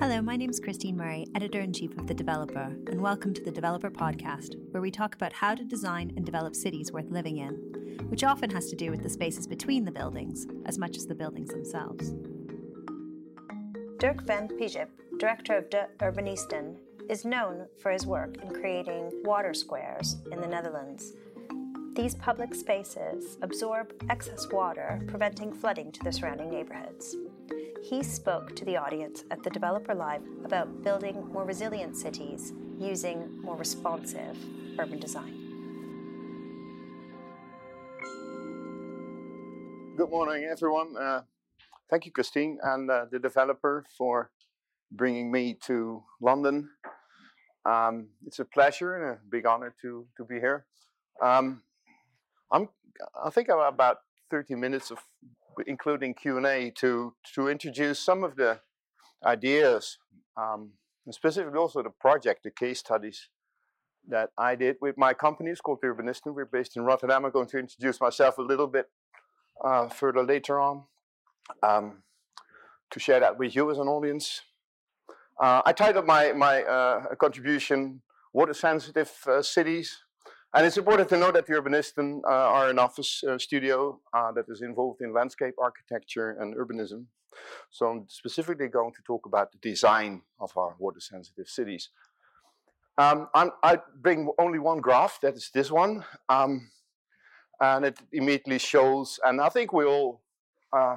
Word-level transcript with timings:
Hello, 0.00 0.22
my 0.22 0.34
name 0.34 0.48
is 0.48 0.58
Christine 0.58 0.96
Murray, 0.96 1.26
editor 1.34 1.60
in 1.60 1.74
chief 1.74 1.94
of 1.98 2.06
The 2.06 2.14
Developer, 2.14 2.74
and 2.86 3.02
welcome 3.02 3.34
to 3.34 3.42
the 3.42 3.50
Developer 3.50 3.90
Podcast, 3.90 4.54
where 4.70 4.80
we 4.80 4.90
talk 4.90 5.14
about 5.14 5.34
how 5.34 5.54
to 5.54 5.62
design 5.62 6.14
and 6.16 6.24
develop 6.24 6.56
cities 6.56 6.90
worth 6.90 7.10
living 7.10 7.36
in, 7.36 7.52
which 8.08 8.24
often 8.24 8.48
has 8.48 8.70
to 8.70 8.76
do 8.76 8.90
with 8.90 9.02
the 9.02 9.10
spaces 9.10 9.46
between 9.46 9.84
the 9.84 9.92
buildings 9.92 10.46
as 10.64 10.78
much 10.78 10.96
as 10.96 11.04
the 11.04 11.14
buildings 11.14 11.50
themselves. 11.50 12.14
Dirk 13.98 14.22
van 14.22 14.48
Peijpe, 14.48 14.88
director 15.18 15.58
of 15.58 15.68
De 15.68 15.86
Urbanisten, 15.98 16.76
is 17.10 17.26
known 17.26 17.66
for 17.82 17.90
his 17.90 18.06
work 18.06 18.38
in 18.42 18.48
creating 18.54 19.10
water 19.24 19.52
squares 19.52 20.16
in 20.32 20.40
the 20.40 20.48
Netherlands. 20.48 21.12
These 21.94 22.14
public 22.14 22.54
spaces 22.54 23.36
absorb 23.42 23.92
excess 24.08 24.48
water, 24.50 24.98
preventing 25.08 25.52
flooding 25.52 25.92
to 25.92 26.00
the 26.02 26.10
surrounding 26.10 26.50
neighborhoods. 26.50 27.16
He 27.82 28.02
spoke 28.02 28.54
to 28.56 28.64
the 28.66 28.76
audience 28.76 29.24
at 29.30 29.42
the 29.42 29.48
Developer 29.48 29.94
Live 29.94 30.22
about 30.44 30.82
building 30.82 31.26
more 31.32 31.44
resilient 31.44 31.96
cities 31.96 32.52
using 32.78 33.40
more 33.40 33.56
responsive 33.56 34.36
urban 34.78 35.00
design. 35.00 35.34
Good 39.96 40.10
morning, 40.10 40.44
everyone. 40.44 40.94
Uh, 40.94 41.22
thank 41.88 42.04
you, 42.04 42.12
Christine, 42.12 42.58
and 42.62 42.90
uh, 42.90 43.06
the 43.10 43.18
developer 43.18 43.86
for 43.96 44.30
bringing 44.92 45.32
me 45.32 45.56
to 45.64 46.02
London. 46.20 46.68
Um, 47.64 48.08
it's 48.26 48.40
a 48.40 48.44
pleasure 48.44 48.96
and 48.96 49.04
a 49.16 49.18
big 49.30 49.46
honor 49.46 49.74
to 49.80 50.06
to 50.18 50.24
be 50.24 50.34
here. 50.34 50.66
Um, 51.22 51.62
I'm, 52.52 52.68
I 53.24 53.30
think 53.30 53.48
I'm 53.48 53.58
about 53.58 53.98
30 54.30 54.54
minutes 54.56 54.90
of 54.90 54.98
including 55.66 56.14
Q&A, 56.14 56.70
to, 56.76 57.14
to 57.34 57.48
introduce 57.48 57.98
some 57.98 58.24
of 58.24 58.36
the 58.36 58.60
ideas, 59.24 59.98
um, 60.36 60.70
and 61.06 61.14
specifically 61.14 61.58
also 61.58 61.82
the 61.82 61.90
project, 61.90 62.42
the 62.42 62.50
case 62.50 62.78
studies 62.78 63.28
that 64.08 64.30
I 64.38 64.54
did 64.54 64.76
with 64.80 64.96
my 64.96 65.14
company. 65.14 65.50
It's 65.50 65.60
called 65.60 65.80
Urbanisten. 65.82 66.34
We're 66.34 66.44
based 66.46 66.76
in 66.76 66.82
Rotterdam. 66.82 67.24
I'm 67.24 67.30
going 67.30 67.46
to 67.48 67.58
introduce 67.58 68.00
myself 68.00 68.38
a 68.38 68.42
little 68.42 68.66
bit 68.66 68.88
uh, 69.62 69.88
further 69.88 70.22
later 70.22 70.60
on 70.60 70.84
um, 71.62 72.02
to 72.90 73.00
share 73.00 73.20
that 73.20 73.38
with 73.38 73.54
you 73.54 73.70
as 73.70 73.78
an 73.78 73.88
audience. 73.88 74.42
Uh, 75.38 75.62
I 75.64 75.72
titled 75.72 76.06
my, 76.06 76.32
my 76.32 76.62
uh, 76.64 77.14
contribution 77.14 78.02
Water 78.32 78.54
Sensitive 78.54 79.10
uh, 79.26 79.42
Cities 79.42 79.98
and 80.54 80.66
it's 80.66 80.76
important 80.76 81.08
to 81.10 81.16
know 81.16 81.30
that 81.30 81.46
the 81.46 81.52
Urbanisten 81.52 82.20
uh, 82.24 82.28
are 82.28 82.70
an 82.70 82.78
office 82.78 83.22
uh, 83.24 83.38
studio 83.38 84.00
uh, 84.12 84.32
that 84.32 84.46
is 84.48 84.62
involved 84.62 85.00
in 85.00 85.12
landscape 85.12 85.54
architecture 85.58 86.36
and 86.40 86.56
urbanism. 86.56 87.04
So 87.70 87.86
I'm 87.86 88.04
specifically 88.08 88.68
going 88.68 88.92
to 88.92 89.02
talk 89.02 89.26
about 89.26 89.52
the 89.52 89.58
design 89.58 90.22
of 90.40 90.56
our 90.56 90.74
water-sensitive 90.78 91.48
cities. 91.48 91.90
Um, 92.98 93.28
i 93.34 93.78
bring 94.02 94.30
only 94.38 94.58
one 94.58 94.80
graph, 94.80 95.20
that 95.22 95.34
is 95.34 95.50
this 95.54 95.70
one. 95.70 96.04
Um, 96.28 96.70
and 97.60 97.84
it 97.84 97.98
immediately 98.12 98.58
shows, 98.58 99.20
and 99.24 99.40
I 99.40 99.50
think 99.50 99.72
we 99.72 99.84
all 99.84 100.22
uh, 100.72 100.96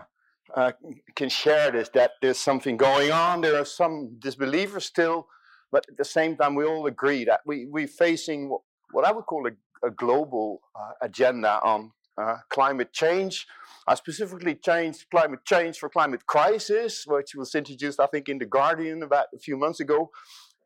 uh, 0.55 0.71
can 1.15 1.29
share 1.29 1.71
this, 1.71 1.89
that 1.89 2.11
there's 2.21 2.37
something 2.37 2.77
going 2.77 3.11
on. 3.11 3.41
There 3.41 3.59
are 3.59 3.65
some 3.65 4.15
disbelievers 4.19 4.85
still, 4.85 5.27
but 5.71 5.85
at 5.89 5.97
the 5.97 6.05
same 6.05 6.37
time, 6.37 6.55
we 6.55 6.65
all 6.65 6.87
agree 6.87 7.25
that 7.25 7.41
we, 7.45 7.65
we're 7.65 7.87
facing 7.87 8.57
what 8.93 9.05
I 9.05 9.11
would 9.11 9.25
call 9.25 9.47
a, 9.47 9.87
a 9.87 9.91
global 9.91 10.61
uh, 10.75 10.93
agenda 11.01 11.59
on 11.63 11.91
uh, 12.17 12.37
climate 12.49 12.93
change. 12.93 13.47
I 13.87 13.95
specifically 13.95 14.55
changed 14.55 15.07
climate 15.11 15.43
change 15.45 15.77
for 15.77 15.89
climate 15.89 16.25
crisis, 16.25 17.05
which 17.05 17.35
was 17.35 17.53
introduced, 17.55 17.99
I 17.99 18.07
think, 18.07 18.29
in 18.29 18.37
The 18.37 18.45
Guardian 18.45 19.03
about 19.03 19.25
a 19.35 19.39
few 19.39 19.57
months 19.57 19.79
ago, 19.79 20.11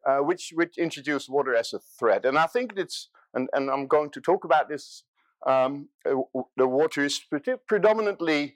uh, 0.08 0.18
which, 0.18 0.52
which 0.54 0.78
introduced 0.78 1.30
water 1.30 1.56
as 1.56 1.74
a 1.74 1.80
threat. 1.80 2.26
And 2.26 2.38
I 2.38 2.46
think 2.46 2.74
it's, 2.76 3.10
and, 3.34 3.50
and 3.54 3.72
I'm 3.72 3.88
going 3.88 4.12
to 4.12 4.22
talk 4.22 4.44
about 4.44 4.70
this, 4.70 5.04
um, 5.46 5.90
uh, 6.06 6.16
the 6.58 6.68
water 6.68 7.04
is 7.04 7.22
predominantly 7.68 8.56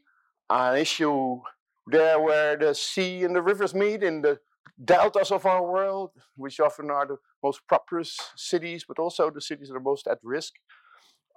an 0.50 0.78
issue 0.78 1.40
there 1.88 2.20
where 2.20 2.58
the 2.58 2.76
sea 2.76 3.24
and 3.24 3.36
the 3.36 3.42
rivers 3.42 3.74
meet 3.74 4.04
in 4.04 4.22
the 4.22 4.40
deltas 4.84 5.32
of 5.32 5.46
our 5.46 5.64
world, 5.64 6.12
which 6.36 6.60
often 6.60 6.90
are 6.90 7.06
the 7.06 7.18
most 7.44 7.62
prosperous 7.68 8.18
cities, 8.36 8.86
but 8.88 9.00
also 9.00 9.30
the 9.30 9.42
cities 9.42 9.70
that 9.70 9.76
are 9.76 9.80
most 9.80 10.08
at 10.08 10.20
risk. 10.24 10.54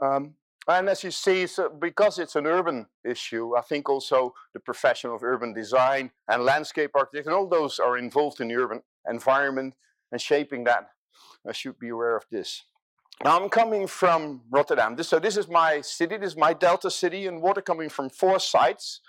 Um, 0.03 0.35
and 0.67 0.89
as 0.89 1.05
you 1.05 1.11
see, 1.11 1.47
so 1.47 1.69
because 1.69 2.19
it's 2.19 2.37
an 2.37 2.47
urban 2.47 2.87
issue, 3.05 3.55
I 3.57 3.61
think 3.61 3.89
also 3.91 4.34
the 4.55 4.61
profession 4.61 5.11
of 5.11 5.23
urban 5.23 5.53
design 5.53 6.11
and 6.27 6.45
landscape 6.45 6.93
architecture, 6.95 7.31
and 7.31 7.37
all 7.37 7.49
those 7.49 7.79
are 7.79 7.99
involved 7.99 8.41
in 8.41 8.49
the 8.49 8.57
urban 8.57 8.83
environment 9.09 9.75
and 10.11 10.21
shaping 10.21 10.65
that, 10.65 10.89
I 11.47 11.53
should 11.53 11.79
be 11.79 11.91
aware 11.91 12.17
of 12.17 12.25
this. 12.31 12.65
Now 13.23 13.39
I'm 13.41 13.51
coming 13.51 13.87
from 13.87 14.41
Rotterdam. 14.51 14.97
This, 14.97 15.09
so 15.09 15.19
this 15.19 15.37
is 15.37 15.49
my 15.49 15.83
city, 15.83 16.17
this 16.17 16.33
is 16.33 16.37
my 16.37 16.55
delta 16.55 16.91
city, 16.91 17.27
and 17.27 17.43
water 17.43 17.61
coming 17.61 17.89
from 17.89 18.09
four 18.09 18.41
sites. 18.41 19.01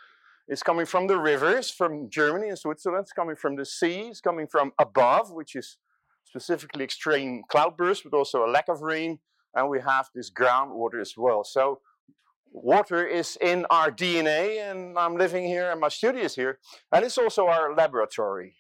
It's 0.48 0.62
coming 0.62 0.86
from 0.86 1.08
the 1.08 1.18
rivers, 1.18 1.72
from 1.72 2.10
Germany 2.10 2.50
and 2.50 2.60
Switzerland. 2.60 3.02
It's 3.04 3.14
coming 3.14 3.36
from 3.36 3.56
the 3.56 3.66
sea. 3.66 4.10
It's 4.10 4.22
coming 4.22 4.48
from 4.48 4.74
above, 4.80 5.32
which 5.32 5.56
is 5.56 5.78
specifically 6.24 6.84
extreme 6.84 7.42
cloudbursts, 7.52 8.04
but 8.04 8.16
also 8.16 8.46
a 8.46 8.50
lack 8.50 8.68
of 8.70 8.82
rain. 8.82 9.20
And 9.56 9.70
we 9.70 9.80
have 9.82 10.10
this 10.14 10.30
groundwater 10.30 11.02
as 11.02 11.14
well. 11.18 11.44
So 11.44 11.80
water 12.52 13.06
is 13.06 13.38
in 13.42 13.66
our 13.72 13.90
DNA, 13.90 14.70
and 14.70 15.00
I'm 15.00 15.18
living 15.18 15.46
here, 15.46 15.72
and 15.72 15.82
my 15.82 15.90
studio 15.90 16.24
is 16.24 16.36
here. 16.36 16.60
And 16.92 17.04
it's 17.04 17.18
also 17.18 17.48
our 17.48 17.74
laboratory. 17.74 18.56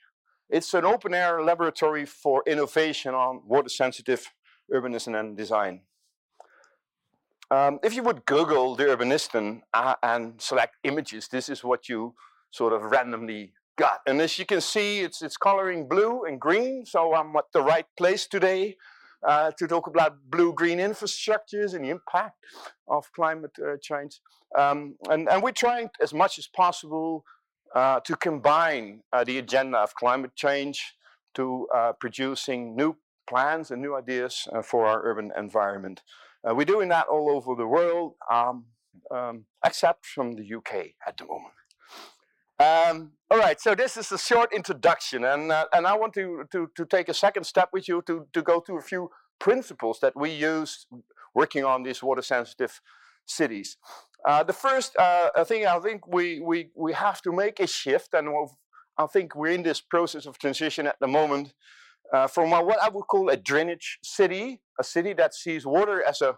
It's 0.49 0.73
an 0.73 0.85
open 0.85 1.13
air 1.13 1.43
laboratory 1.43 2.05
for 2.05 2.43
innovation 2.47 3.13
on 3.13 3.41
water 3.45 3.69
sensitive 3.69 4.25
urbanism 4.73 5.19
and 5.19 5.37
design. 5.37 5.81
Um, 7.51 7.79
if 7.83 7.95
you 7.95 8.03
would 8.03 8.25
Google 8.25 8.75
the 8.75 8.85
Urbanisten 8.85 9.61
uh, 9.73 9.95
and 10.01 10.41
select 10.41 10.77
images, 10.83 11.27
this 11.27 11.47
is 11.47 11.63
what 11.63 11.87
you 11.87 12.15
sort 12.51 12.73
of 12.73 12.83
randomly 12.83 13.53
got. 13.77 13.99
And 14.07 14.19
as 14.21 14.39
you 14.39 14.45
can 14.45 14.61
see, 14.61 15.01
it's, 15.01 15.21
it's 15.21 15.37
coloring 15.37 15.87
blue 15.87 16.23
and 16.23 16.39
green, 16.39 16.85
so 16.85 17.13
I'm 17.13 17.35
at 17.35 17.45
the 17.53 17.61
right 17.61 17.85
place 17.97 18.25
today 18.25 18.77
uh, 19.27 19.51
to 19.57 19.67
talk 19.67 19.87
about 19.87 20.17
blue-green 20.29 20.79
infrastructures 20.79 21.73
and 21.73 21.85
the 21.85 21.89
impact 21.89 22.37
of 22.87 23.11
climate 23.13 23.51
uh, 23.63 23.77
change. 23.81 24.21
Um, 24.57 24.95
and, 25.09 25.29
and 25.29 25.43
we're 25.43 25.51
trying 25.51 25.89
as 26.01 26.13
much 26.13 26.39
as 26.39 26.47
possible 26.47 27.25
uh, 27.75 27.99
to 28.01 28.15
combine 28.15 29.01
uh, 29.11 29.23
the 29.23 29.37
agenda 29.37 29.79
of 29.79 29.93
climate 29.95 30.35
change 30.35 30.95
to 31.33 31.67
uh, 31.75 31.91
producing 31.99 32.75
new 32.75 32.95
plans 33.27 33.71
and 33.71 33.81
new 33.81 33.95
ideas 33.95 34.47
for 34.63 34.85
our 34.87 35.01
urban 35.03 35.31
environment. 35.37 36.01
Uh, 36.47 36.53
we're 36.53 36.65
doing 36.65 36.89
that 36.89 37.07
all 37.07 37.31
over 37.31 37.55
the 37.55 37.67
world, 37.67 38.13
um, 38.31 38.65
um, 39.09 39.45
except 39.65 40.05
from 40.05 40.33
the 40.33 40.43
UK 40.55 40.91
at 41.07 41.17
the 41.17 41.25
moment. 41.25 41.53
Um, 42.57 43.11
all 43.31 43.39
right, 43.39 43.59
so 43.59 43.73
this 43.73 43.97
is 43.97 44.11
a 44.11 44.17
short 44.17 44.53
introduction, 44.53 45.25
and, 45.25 45.51
uh, 45.51 45.65
and 45.73 45.87
I 45.87 45.97
want 45.97 46.13
to, 46.13 46.45
to, 46.51 46.69
to 46.75 46.85
take 46.85 47.09
a 47.09 47.13
second 47.13 47.45
step 47.45 47.69
with 47.73 47.87
you 47.87 48.01
to, 48.07 48.27
to 48.31 48.41
go 48.41 48.59
through 48.59 48.77
a 48.77 48.83
few 48.83 49.09
principles 49.39 49.99
that 50.01 50.13
we 50.15 50.29
use 50.29 50.85
working 51.33 51.65
on 51.65 51.83
these 51.83 52.01
water 52.01 52.21
sensitive 52.21 52.79
cities. 53.25 53.77
Uh, 54.23 54.43
the 54.43 54.53
first 54.53 54.95
uh, 54.97 55.43
thing 55.43 55.65
I 55.65 55.79
think 55.79 56.07
we, 56.07 56.39
we, 56.39 56.69
we 56.75 56.93
have 56.93 57.21
to 57.23 57.33
make 57.33 57.59
a 57.59 57.67
shift, 57.67 58.13
and 58.13 58.29
I 58.97 59.07
think 59.07 59.35
we're 59.35 59.51
in 59.51 59.63
this 59.63 59.81
process 59.81 60.25
of 60.25 60.37
transition 60.37 60.87
at 60.87 60.99
the 60.99 61.07
moment 61.07 61.53
uh, 62.13 62.27
from 62.27 62.51
what 62.51 62.81
I 62.81 62.89
would 62.89 63.07
call 63.07 63.29
a 63.29 63.37
drainage 63.37 63.99
city, 64.03 64.61
a 64.79 64.83
city 64.83 65.13
that 65.13 65.33
sees 65.33 65.65
water 65.65 66.03
as 66.03 66.21
a, 66.21 66.35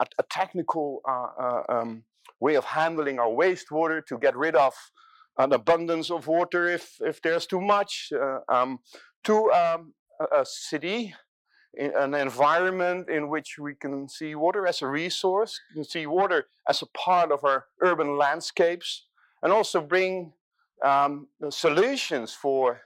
a, 0.00 0.06
a 0.18 0.22
technical 0.30 1.00
uh, 1.08 1.26
uh, 1.38 1.62
um, 1.68 2.04
way 2.40 2.54
of 2.54 2.64
handling 2.64 3.18
our 3.18 3.28
wastewater 3.28 4.04
to 4.06 4.18
get 4.18 4.36
rid 4.36 4.54
of 4.54 4.74
an 5.38 5.52
abundance 5.52 6.10
of 6.10 6.26
water 6.26 6.68
if, 6.68 6.96
if 7.00 7.20
there's 7.22 7.46
too 7.46 7.60
much, 7.60 8.12
uh, 8.14 8.40
um, 8.48 8.78
to 9.24 9.50
um, 9.52 9.94
a, 10.20 10.40
a, 10.40 10.46
city, 10.46 11.14
an 11.78 12.14
environment 12.14 13.08
in 13.08 13.28
which 13.28 13.56
we 13.58 13.74
can 13.74 14.08
see 14.08 14.34
water 14.34 14.66
as 14.66 14.82
a 14.82 14.86
resource, 14.86 15.60
we 15.70 15.76
can 15.76 15.84
see 15.84 16.06
water 16.06 16.46
as 16.68 16.82
a 16.82 16.86
part 16.86 17.30
of 17.30 17.44
our 17.44 17.66
urban 17.80 18.18
landscapes, 18.18 19.06
and 19.42 19.52
also 19.52 19.80
bring 19.80 20.32
um, 20.84 21.28
solutions 21.50 22.32
for 22.32 22.80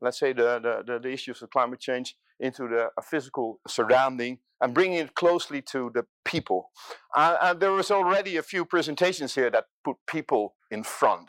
let's 0.00 0.18
say, 0.18 0.32
the, 0.32 0.82
the, 0.86 0.98
the, 0.98 1.10
issues 1.10 1.42
of 1.42 1.50
climate 1.50 1.80
change 1.80 2.16
into 2.40 2.68
the 2.68 2.90
physical 3.02 3.60
surrounding 3.66 4.38
and 4.60 4.74
bringing 4.74 4.98
it 4.98 5.14
closely 5.14 5.62
to 5.62 5.90
the 5.94 6.04
people. 6.24 6.70
Uh, 7.16 7.36
and 7.42 7.60
there 7.60 7.72
was 7.72 7.90
already 7.90 8.36
a 8.36 8.42
few 8.42 8.64
presentations 8.64 9.34
here 9.34 9.50
that 9.50 9.64
put 9.84 9.96
people 10.06 10.54
in 10.70 10.82
front. 10.82 11.28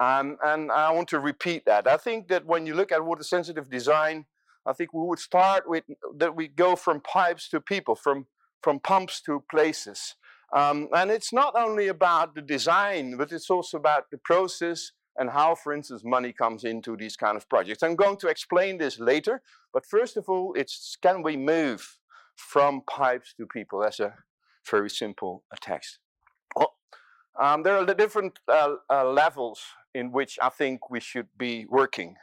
Um, 0.00 0.36
and 0.44 0.72
I 0.72 0.90
want 0.90 1.08
to 1.08 1.20
repeat 1.20 1.64
that. 1.66 1.86
I 1.86 1.96
think 1.96 2.28
that 2.28 2.46
when 2.46 2.66
you 2.66 2.74
look 2.74 2.90
at 2.90 3.04
water 3.04 3.22
sensitive 3.22 3.70
design, 3.70 4.26
I 4.66 4.72
think 4.72 4.92
we 4.92 5.06
would 5.06 5.18
start 5.18 5.68
with 5.68 5.84
that 6.16 6.36
we 6.36 6.48
go 6.48 6.76
from 6.76 7.00
pipes 7.00 7.48
to 7.50 7.60
people, 7.60 7.94
from, 7.94 8.26
from 8.62 8.80
pumps 8.80 9.20
to 9.22 9.44
places. 9.50 10.16
Um, 10.52 10.88
and 10.94 11.10
it's 11.10 11.32
not 11.32 11.54
only 11.56 11.88
about 11.88 12.34
the 12.34 12.42
design, 12.42 13.16
but 13.16 13.32
it's 13.32 13.48
also 13.48 13.78
about 13.78 14.10
the 14.10 14.18
process 14.18 14.92
and 15.16 15.30
how, 15.30 15.54
for 15.54 15.72
instance, 15.72 16.02
money 16.04 16.32
comes 16.32 16.64
into 16.64 16.96
these 16.96 17.16
kind 17.16 17.36
of 17.36 17.48
projects. 17.48 17.82
I'm 17.82 17.96
going 17.96 18.16
to 18.18 18.28
explain 18.28 18.78
this 18.78 18.98
later, 18.98 19.42
but 19.72 19.84
first 19.86 20.16
of 20.16 20.28
all, 20.28 20.54
it's 20.54 20.96
can 21.00 21.22
we 21.22 21.36
move 21.36 21.98
from 22.36 22.82
pipes 22.88 23.34
to 23.36 23.46
people? 23.46 23.80
That's 23.80 24.00
a 24.00 24.14
very 24.70 24.90
simple 24.90 25.44
text. 25.60 25.98
Well, 26.56 26.74
um, 27.40 27.62
there 27.62 27.76
are 27.76 27.84
the 27.84 27.94
different 27.94 28.38
uh, 28.48 28.76
uh, 28.90 29.10
levels 29.10 29.60
in 29.94 30.12
which 30.12 30.38
I 30.42 30.48
think 30.48 30.90
we 30.90 31.00
should 31.00 31.28
be 31.36 31.66
working 31.68 32.16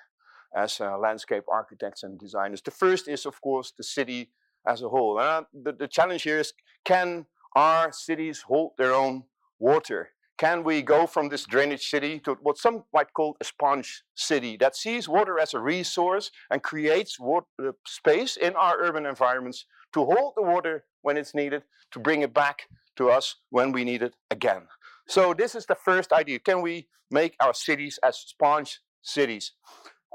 as 0.56 0.82
uh, 0.82 0.98
landscape 0.98 1.44
architects 1.48 2.04
and 2.04 2.20
designers. 2.20 2.62
The 2.62 2.72
first 2.72 3.08
is, 3.08 3.26
of 3.26 3.40
course, 3.42 3.72
the 3.78 3.84
city 3.84 4.32
as 4.68 4.82
a 4.82 4.90
whole. 4.90 5.20
Uh, 5.20 5.44
the, 5.54 5.74
the 5.74 5.88
challenge 5.88 6.24
here 6.24 6.40
is, 6.40 6.54
can 6.84 7.26
our 7.56 7.92
cities 7.92 8.42
hold 8.42 8.72
their 8.78 8.94
own 8.94 9.24
water? 9.60 10.10
Can 10.40 10.64
we 10.64 10.82
go 10.82 11.06
from 11.06 11.28
this 11.28 11.46
drainage 11.46 11.90
city 11.90 12.18
to 12.22 12.38
what 12.42 12.58
some 12.58 12.84
might 12.94 13.14
call 13.14 13.36
a 13.42 13.44
sponge 13.44 14.04
city 14.16 14.56
that 14.62 14.74
sees 14.74 15.10
water 15.10 15.38
as 15.38 15.54
a 15.54 15.60
resource 15.60 16.32
and 16.50 16.64
creates 16.64 17.20
water, 17.20 17.46
uh, 17.62 17.72
space 17.86 18.38
in 18.38 18.56
our 18.56 18.78
urban 18.80 19.06
environments 19.06 19.66
to 19.94 20.06
hold 20.06 20.34
the 20.38 20.42
water 20.42 20.86
when 21.02 21.18
it's 21.18 21.36
needed, 21.36 21.64
to 21.92 22.00
bring 22.00 22.22
it 22.22 22.34
back 22.34 22.70
to 22.96 23.10
us 23.10 23.36
when 23.50 23.74
we 23.74 23.84
need 23.84 24.02
it 24.02 24.14
again? 24.32 24.62
So 25.10 25.34
this 25.34 25.56
is 25.56 25.66
the 25.66 25.76
first 25.76 26.14
idea. 26.14 26.40
Can 26.40 26.62
we 26.62 26.88
make 27.12 27.36
our 27.42 27.54
cities 27.54 28.00
as 28.02 28.18
sponge 28.18 28.80
cities? 29.02 29.52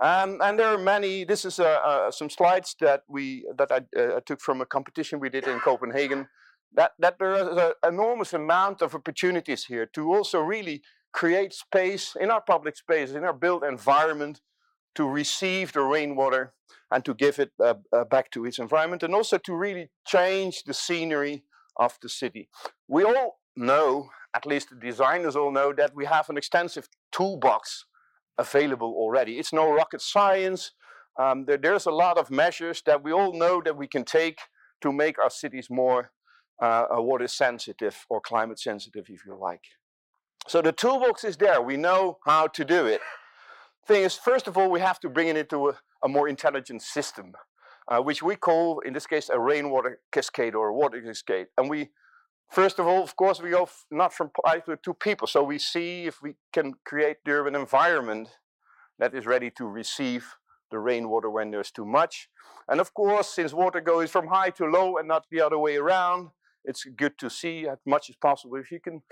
Um, 0.00 0.40
and 0.42 0.58
there 0.58 0.68
are 0.68 0.78
many. 0.78 1.24
This 1.24 1.44
is 1.44 1.60
uh, 1.60 1.64
uh, 1.64 2.10
some 2.10 2.30
slides 2.30 2.74
that 2.80 3.02
we 3.08 3.46
that 3.58 3.70
I 3.70 3.80
uh, 4.00 4.20
took 4.24 4.40
from 4.40 4.62
a 4.62 4.66
competition 4.66 5.20
we 5.20 5.28
did 5.28 5.46
in 5.46 5.60
Copenhagen. 5.60 6.28
That 6.72 6.92
that 6.98 7.18
there 7.18 7.34
is 7.34 7.48
an 7.48 7.72
enormous 7.86 8.32
amount 8.32 8.82
of 8.82 8.94
opportunities 8.94 9.64
here 9.66 9.86
to 9.86 10.14
also 10.14 10.40
really 10.40 10.82
create 11.12 11.52
space 11.52 12.16
in 12.20 12.30
our 12.30 12.40
public 12.40 12.76
spaces, 12.76 13.14
in 13.14 13.24
our 13.24 13.32
built 13.32 13.64
environment, 13.64 14.40
to 14.94 15.08
receive 15.08 15.72
the 15.72 15.82
rainwater 15.82 16.52
and 16.90 17.04
to 17.04 17.14
give 17.14 17.38
it 17.38 17.52
uh, 17.60 17.74
uh, 17.92 18.04
back 18.04 18.30
to 18.30 18.44
its 18.44 18.58
environment, 18.58 19.02
and 19.02 19.14
also 19.14 19.38
to 19.38 19.54
really 19.54 19.90
change 20.06 20.62
the 20.64 20.74
scenery 20.74 21.44
of 21.76 21.98
the 22.02 22.08
city. 22.08 22.48
We 22.88 23.04
all 23.04 23.40
know, 23.56 24.10
at 24.34 24.46
least 24.46 24.70
the 24.70 24.76
designers 24.76 25.36
all 25.36 25.52
know, 25.52 25.72
that 25.72 25.94
we 25.94 26.04
have 26.04 26.28
an 26.30 26.36
extensive 26.36 26.88
toolbox 27.12 27.86
available 28.38 28.94
already. 28.96 29.38
It's 29.38 29.52
no 29.52 29.72
rocket 29.72 30.00
science. 30.00 30.72
Um, 31.18 31.44
there, 31.46 31.56
there's 31.56 31.86
a 31.86 31.92
lot 31.92 32.18
of 32.18 32.30
measures 32.30 32.82
that 32.86 33.02
we 33.02 33.12
all 33.12 33.32
know 33.32 33.62
that 33.64 33.76
we 33.76 33.86
can 33.86 34.04
take 34.04 34.38
to 34.82 34.92
make 34.92 35.18
our 35.18 35.30
cities 35.30 35.68
more 35.70 36.10
uh, 36.60 36.86
water 36.92 37.28
sensitive 37.28 38.06
or 38.08 38.20
climate 38.20 38.58
sensitive, 38.58 39.06
if 39.08 39.24
you 39.26 39.36
like. 39.38 39.62
So 40.46 40.60
the 40.62 40.72
toolbox 40.72 41.24
is 41.24 41.36
there. 41.36 41.60
We 41.62 41.76
know 41.76 42.18
how 42.24 42.48
to 42.48 42.64
do 42.64 42.86
it. 42.86 43.00
Thing 43.86 44.02
is, 44.02 44.14
first 44.14 44.46
of 44.46 44.56
all, 44.56 44.70
we 44.70 44.80
have 44.80 45.00
to 45.00 45.08
bring 45.08 45.28
it 45.28 45.36
into 45.36 45.68
a, 45.70 45.74
a 46.02 46.08
more 46.08 46.28
intelligent 46.28 46.82
system, 46.82 47.32
uh, 47.88 48.00
which 48.00 48.22
we 48.22 48.36
call, 48.36 48.80
in 48.80 48.92
this 48.92 49.06
case, 49.06 49.28
a 49.28 49.38
rainwater 49.38 50.00
cascade 50.12 50.54
or 50.54 50.68
a 50.68 50.74
water 50.74 51.00
cascade. 51.00 51.46
And 51.58 51.68
we 51.68 51.90
First 52.50 52.78
of 52.78 52.86
all, 52.86 53.02
of 53.02 53.16
course, 53.16 53.40
we 53.42 53.50
go 53.50 53.68
not 53.90 54.12
from 54.12 54.30
pipe 54.44 54.68
to 54.82 54.94
people. 54.94 55.26
So 55.26 55.42
we 55.42 55.58
see 55.58 56.04
if 56.04 56.22
we 56.22 56.34
can 56.52 56.74
create 56.84 57.16
the 57.24 57.32
urban 57.32 57.54
environment 57.54 58.28
that 58.98 59.14
is 59.14 59.26
ready 59.26 59.50
to 59.52 59.66
receive 59.66 60.36
the 60.70 60.78
rainwater 60.78 61.30
when 61.30 61.50
there's 61.50 61.70
too 61.70 61.84
much. 61.84 62.28
And 62.68 62.80
of 62.80 62.94
course, 62.94 63.28
since 63.28 63.52
water 63.52 63.80
goes 63.80 64.10
from 64.10 64.28
high 64.28 64.50
to 64.50 64.66
low 64.66 64.98
and 64.98 65.08
not 65.08 65.26
the 65.30 65.40
other 65.40 65.58
way 65.58 65.76
around, 65.76 66.30
it's 66.64 66.84
good 66.84 67.18
to 67.18 67.30
see 67.30 67.66
as 67.68 67.78
much 67.86 68.10
as 68.10 68.16
possible 68.16 68.56
if 68.56 68.70
you 68.70 68.80
can 68.80 69.02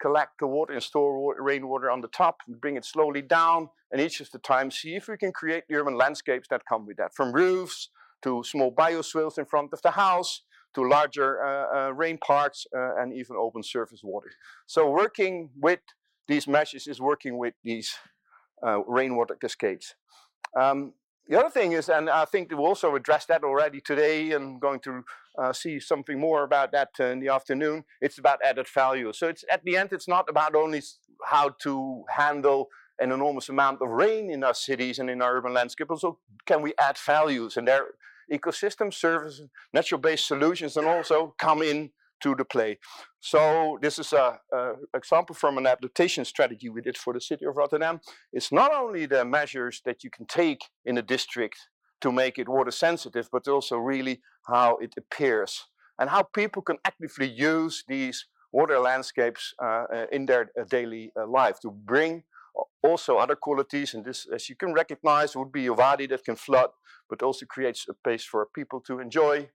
collect 0.00 0.32
the 0.40 0.46
water 0.46 0.72
and 0.72 0.82
store 0.82 1.36
rainwater 1.40 1.90
on 1.90 2.00
the 2.00 2.08
top 2.08 2.38
and 2.48 2.60
bring 2.60 2.76
it 2.76 2.84
slowly 2.84 3.22
down 3.22 3.68
and 3.92 4.00
each 4.00 4.20
of 4.20 4.30
the 4.32 4.38
time 4.38 4.70
see 4.70 4.96
if 4.96 5.06
we 5.08 5.16
can 5.16 5.32
create 5.32 5.64
the 5.68 5.76
urban 5.76 5.96
landscapes 5.96 6.48
that 6.48 6.62
come 6.68 6.86
with 6.86 6.96
that 6.96 7.14
from 7.14 7.32
roofs 7.32 7.90
to 8.20 8.42
small 8.44 8.72
bioswales 8.72 9.38
in 9.38 9.44
front 9.44 9.70
of 9.72 9.80
the 9.82 9.92
house 9.92 10.42
to 10.74 10.88
larger 10.88 11.44
uh, 11.44 11.88
uh, 11.88 11.90
rain 11.90 12.18
parks 12.18 12.66
uh, 12.74 12.96
and 12.96 13.12
even 13.12 13.36
open 13.36 13.62
surface 13.62 14.00
water. 14.02 14.30
So 14.66 14.90
working 14.90 15.50
with 15.60 15.80
these 16.28 16.48
meshes 16.48 16.86
is 16.86 17.00
working 17.00 17.36
with 17.36 17.54
these 17.62 17.94
rainwater 18.86 19.34
cascades. 19.34 19.96
Um, 20.58 20.92
the 21.28 21.38
other 21.38 21.50
thing 21.50 21.72
is, 21.72 21.88
and 21.88 22.08
I 22.08 22.24
think 22.24 22.50
we'll 22.50 22.66
also 22.66 22.94
addressed 22.94 23.28
that 23.28 23.42
already 23.42 23.80
today 23.80 24.32
and 24.32 24.60
going 24.60 24.80
to 24.80 25.02
uh, 25.40 25.52
see 25.52 25.80
something 25.80 26.18
more 26.18 26.42
about 26.44 26.72
that 26.72 26.90
uh, 27.00 27.04
in 27.04 27.20
the 27.20 27.28
afternoon, 27.28 27.84
it's 28.00 28.18
about 28.18 28.38
added 28.44 28.68
value. 28.68 29.12
So 29.12 29.28
it's 29.28 29.44
at 29.50 29.64
the 29.64 29.76
end, 29.76 29.92
it's 29.92 30.08
not 30.08 30.28
about 30.28 30.54
only 30.54 30.82
how 31.24 31.50
to 31.62 32.04
handle 32.08 32.68
an 32.98 33.12
enormous 33.12 33.48
amount 33.48 33.80
of 33.82 33.88
rain 33.88 34.30
in 34.30 34.44
our 34.44 34.54
cities 34.54 34.98
and 34.98 35.10
in 35.10 35.22
our 35.22 35.36
urban 35.36 35.52
landscape, 35.52 35.90
also 35.90 36.18
can 36.46 36.62
we 36.62 36.72
add 36.78 36.96
values? 36.98 37.56
And 37.56 37.66
their 37.66 37.86
ecosystem 38.32 38.92
services, 38.92 39.48
natural-based 39.72 40.26
solutions, 40.26 40.76
and 40.76 40.86
also 40.86 41.34
come 41.38 41.62
in 41.62 41.90
to 42.22 42.34
the 42.36 42.44
play. 42.44 42.78
So 43.20 43.78
this 43.82 43.98
is 43.98 44.12
an 44.12 44.76
example 44.94 45.34
from 45.34 45.58
an 45.58 45.66
adaptation 45.66 46.24
strategy 46.24 46.68
we 46.68 46.80
did 46.80 46.96
for 46.96 47.12
the 47.12 47.20
city 47.20 47.44
of 47.44 47.56
Rotterdam. 47.56 48.00
It's 48.32 48.52
not 48.52 48.72
only 48.72 49.06
the 49.06 49.24
measures 49.24 49.82
that 49.84 50.04
you 50.04 50.10
can 50.10 50.26
take 50.26 50.60
in 50.84 50.96
a 50.98 51.02
district 51.02 51.58
to 52.02 52.12
make 52.12 52.38
it 52.38 52.48
water 52.48 52.70
sensitive, 52.70 53.28
but 53.32 53.48
also 53.48 53.76
really 53.76 54.20
how 54.46 54.76
it 54.76 54.94
appears 54.96 55.66
and 55.98 56.10
how 56.10 56.22
people 56.22 56.62
can 56.62 56.78
actively 56.84 57.28
use 57.28 57.84
these 57.88 58.26
water 58.52 58.78
landscapes 58.78 59.54
uh, 59.62 59.84
uh 59.94 60.06
in 60.12 60.26
their 60.26 60.50
uh, 60.60 60.64
daily 60.68 61.12
uh, 61.16 61.26
life 61.26 61.58
to 61.60 61.70
bring 61.70 62.22
also 62.82 63.16
other 63.16 63.36
qualities, 63.36 63.94
and 63.94 64.04
this, 64.04 64.26
as 64.34 64.48
you 64.48 64.56
can 64.56 64.74
recognize, 64.74 65.34
would 65.36 65.52
be 65.52 65.66
a 65.66 65.72
wadi 65.72 66.06
that 66.06 66.24
can 66.24 66.36
flood, 66.36 66.70
but 67.08 67.22
also 67.22 67.46
creates 67.46 67.86
a 67.88 67.94
place 68.04 68.24
for 68.24 68.46
people 68.54 68.80
to 68.80 68.98
enjoy, 68.98 69.48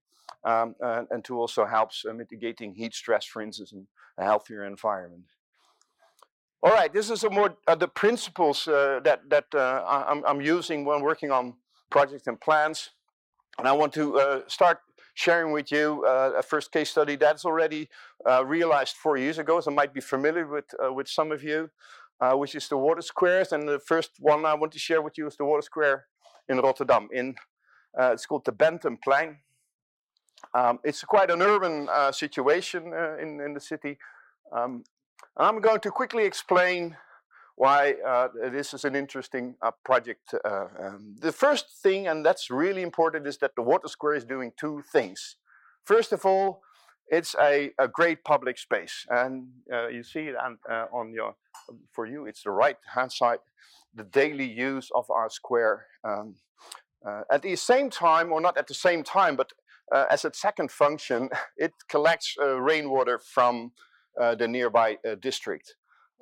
um, 0.44 0.76
and, 0.80 1.08
and, 1.12 1.24
to 1.24 1.40
also 1.40 1.66
helps 1.66 2.06
mitigating 2.06 2.74
heat 2.74 2.94
stress, 2.96 3.26
for 3.26 3.42
instance, 3.42 3.72
in 3.72 3.86
a 4.18 4.24
healthier 4.24 4.64
environment. 4.66 5.26
All 6.64 6.72
right, 6.72 6.92
this 6.92 7.12
is 7.12 7.24
more 7.30 7.56
uh, 7.68 7.76
the 7.76 7.88
principles 7.88 8.68
uh, 8.68 9.00
that 9.04 9.30
that 9.30 9.46
uh, 9.54 9.84
I'm, 9.86 10.24
I'm, 10.26 10.42
using 10.42 10.86
when 10.86 11.02
working 11.02 11.32
on 11.32 11.54
projects 11.90 12.28
and 12.28 12.40
plans, 12.40 12.92
and 13.58 13.68
I 13.68 13.72
want 13.72 13.94
to 13.94 14.20
uh, 14.20 14.42
start 14.48 14.80
sharing 15.14 15.52
with 15.52 15.72
you 15.72 16.06
uh, 16.08 16.34
a 16.38 16.44
first 16.44 16.72
case 16.72 16.90
study 16.92 17.16
that's 17.16 17.44
already 17.44 17.90
realized 18.46 18.96
four 18.96 19.18
years 19.18 19.38
ago, 19.40 19.60
so 19.62 19.72
might 19.72 19.94
be 19.94 20.02
familiar 20.02 20.46
with 20.46 20.66
with 20.94 21.08
some 21.08 21.32
of 21.32 21.44
you 21.44 21.70
uh, 22.20 22.34
which 22.34 22.56
is 22.56 22.68
the 22.68 22.78
water 22.78 23.02
squares. 23.02 23.52
And 23.52 23.68
the 23.68 23.80
first 23.80 24.12
one 24.20 24.46
I 24.46 24.54
want 24.54 24.72
to 24.74 24.80
share 24.80 25.02
with 25.02 25.18
you 25.18 25.28
is 25.28 25.38
the 25.38 25.46
water 25.46 25.62
square 25.62 26.06
in 26.50 26.58
Rotterdam. 26.58 27.10
In 27.14 27.36
uh, 28.00 28.12
it's 28.14 28.26
called 28.26 28.46
the 28.46 28.52
Benthemplein. 28.52 29.38
Um, 30.54 30.80
it's 30.84 31.04
quite 31.04 31.32
an 31.32 31.42
urban 31.42 31.88
uh, 31.92 32.12
situation 32.12 32.94
uh, 32.94 33.18
in, 33.18 33.42
in 33.42 33.54
the 33.54 33.60
city. 33.60 33.98
Um, 34.56 34.84
I'm 35.36 35.60
going 35.62 35.80
to 35.82 35.92
quickly 35.92 36.26
explain 36.26 36.96
why 37.58 37.96
uh, 38.08 38.28
this 38.52 38.74
is 38.74 38.86
an 38.86 38.96
interesting 38.96 39.56
uh, 39.62 39.72
project. 39.84 40.34
Um, 40.46 41.16
the 41.20 41.32
first 41.32 41.66
thing, 41.84 42.08
and 42.08 42.26
that's 42.26 42.50
really 42.50 42.84
important, 42.84 43.28
is 43.28 43.38
that 43.40 43.56
the 43.56 43.64
water 43.64 43.88
square 43.88 44.16
is 44.16 44.24
doing 44.24 44.52
two 44.60 44.84
things. 44.92 45.38
First 45.84 46.14
of 46.14 46.26
all, 46.26 46.62
it's 47.10 47.36
a, 47.42 47.72
a 47.80 47.88
great 47.88 48.24
public 48.24 48.58
space, 48.58 49.06
and 49.10 49.48
you 49.92 50.04
see 50.04 50.28
it 50.32 50.36
on, 50.36 50.58
on 50.92 51.14
your 51.14 51.36
for 51.94 52.06
you, 52.06 52.26
it's 52.26 52.44
the 52.44 52.52
right 52.52 52.78
hand 52.94 53.12
side, 53.12 53.40
the 53.94 54.04
daily 54.04 54.46
use 54.46 54.90
of 54.96 55.10
our 55.10 55.30
square. 55.30 55.88
Um, 56.04 56.36
uh, 57.08 57.22
at 57.32 57.42
the 57.42 57.56
same 57.56 57.90
time, 57.90 58.32
or 58.32 58.42
not 58.42 58.58
at 58.58 58.68
the 58.68 58.74
same 58.74 59.04
time, 59.04 59.36
but 59.36 59.52
uh, 59.92 60.06
as 60.10 60.26
a 60.26 60.34
second 60.34 60.72
function, 60.72 61.30
it 61.58 61.74
collects 61.90 62.36
uh, 62.42 62.60
rainwater 62.60 63.20
from 63.20 63.72
uh, 64.20 64.36
the 64.36 64.48
nearby 64.48 64.98
uh, 65.08 65.16
district. 65.16 65.76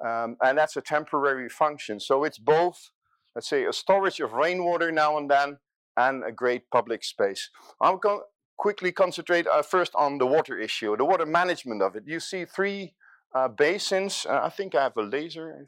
Um, 0.04 0.38
and 0.44 0.58
that's 0.58 0.76
a 0.76 0.82
temporary 0.82 1.50
function. 1.50 2.00
So 2.00 2.24
it's 2.24 2.38
both, 2.38 2.92
let's 3.36 3.50
say, 3.50 3.66
a 3.66 3.74
storage 3.74 4.20
of 4.20 4.34
rainwater 4.34 4.92
now 4.92 5.18
and 5.18 5.30
then 5.30 5.58
and 5.98 6.24
a 6.26 6.32
great 6.32 6.70
public 6.72 7.04
space. 7.04 7.50
I'm 7.80 7.98
going 8.00 8.20
to 8.20 8.24
quickly 8.58 8.92
concentrate 8.92 9.48
uh, 9.48 9.62
first 9.62 9.94
on 9.96 10.18
the 10.18 10.26
water 10.26 10.58
issue, 10.58 10.96
the 10.98 11.06
water 11.06 11.26
management 11.26 11.82
of 11.82 11.96
it. 11.96 12.04
You 12.06 12.20
see 12.20 12.46
three 12.46 12.94
uh, 13.34 13.48
basins. 13.48 14.26
Uh, 14.28 14.42
I 14.44 14.50
think 14.50 14.76
I 14.76 14.84
have 14.84 14.98
a 14.98 15.04
laser. 15.04 15.66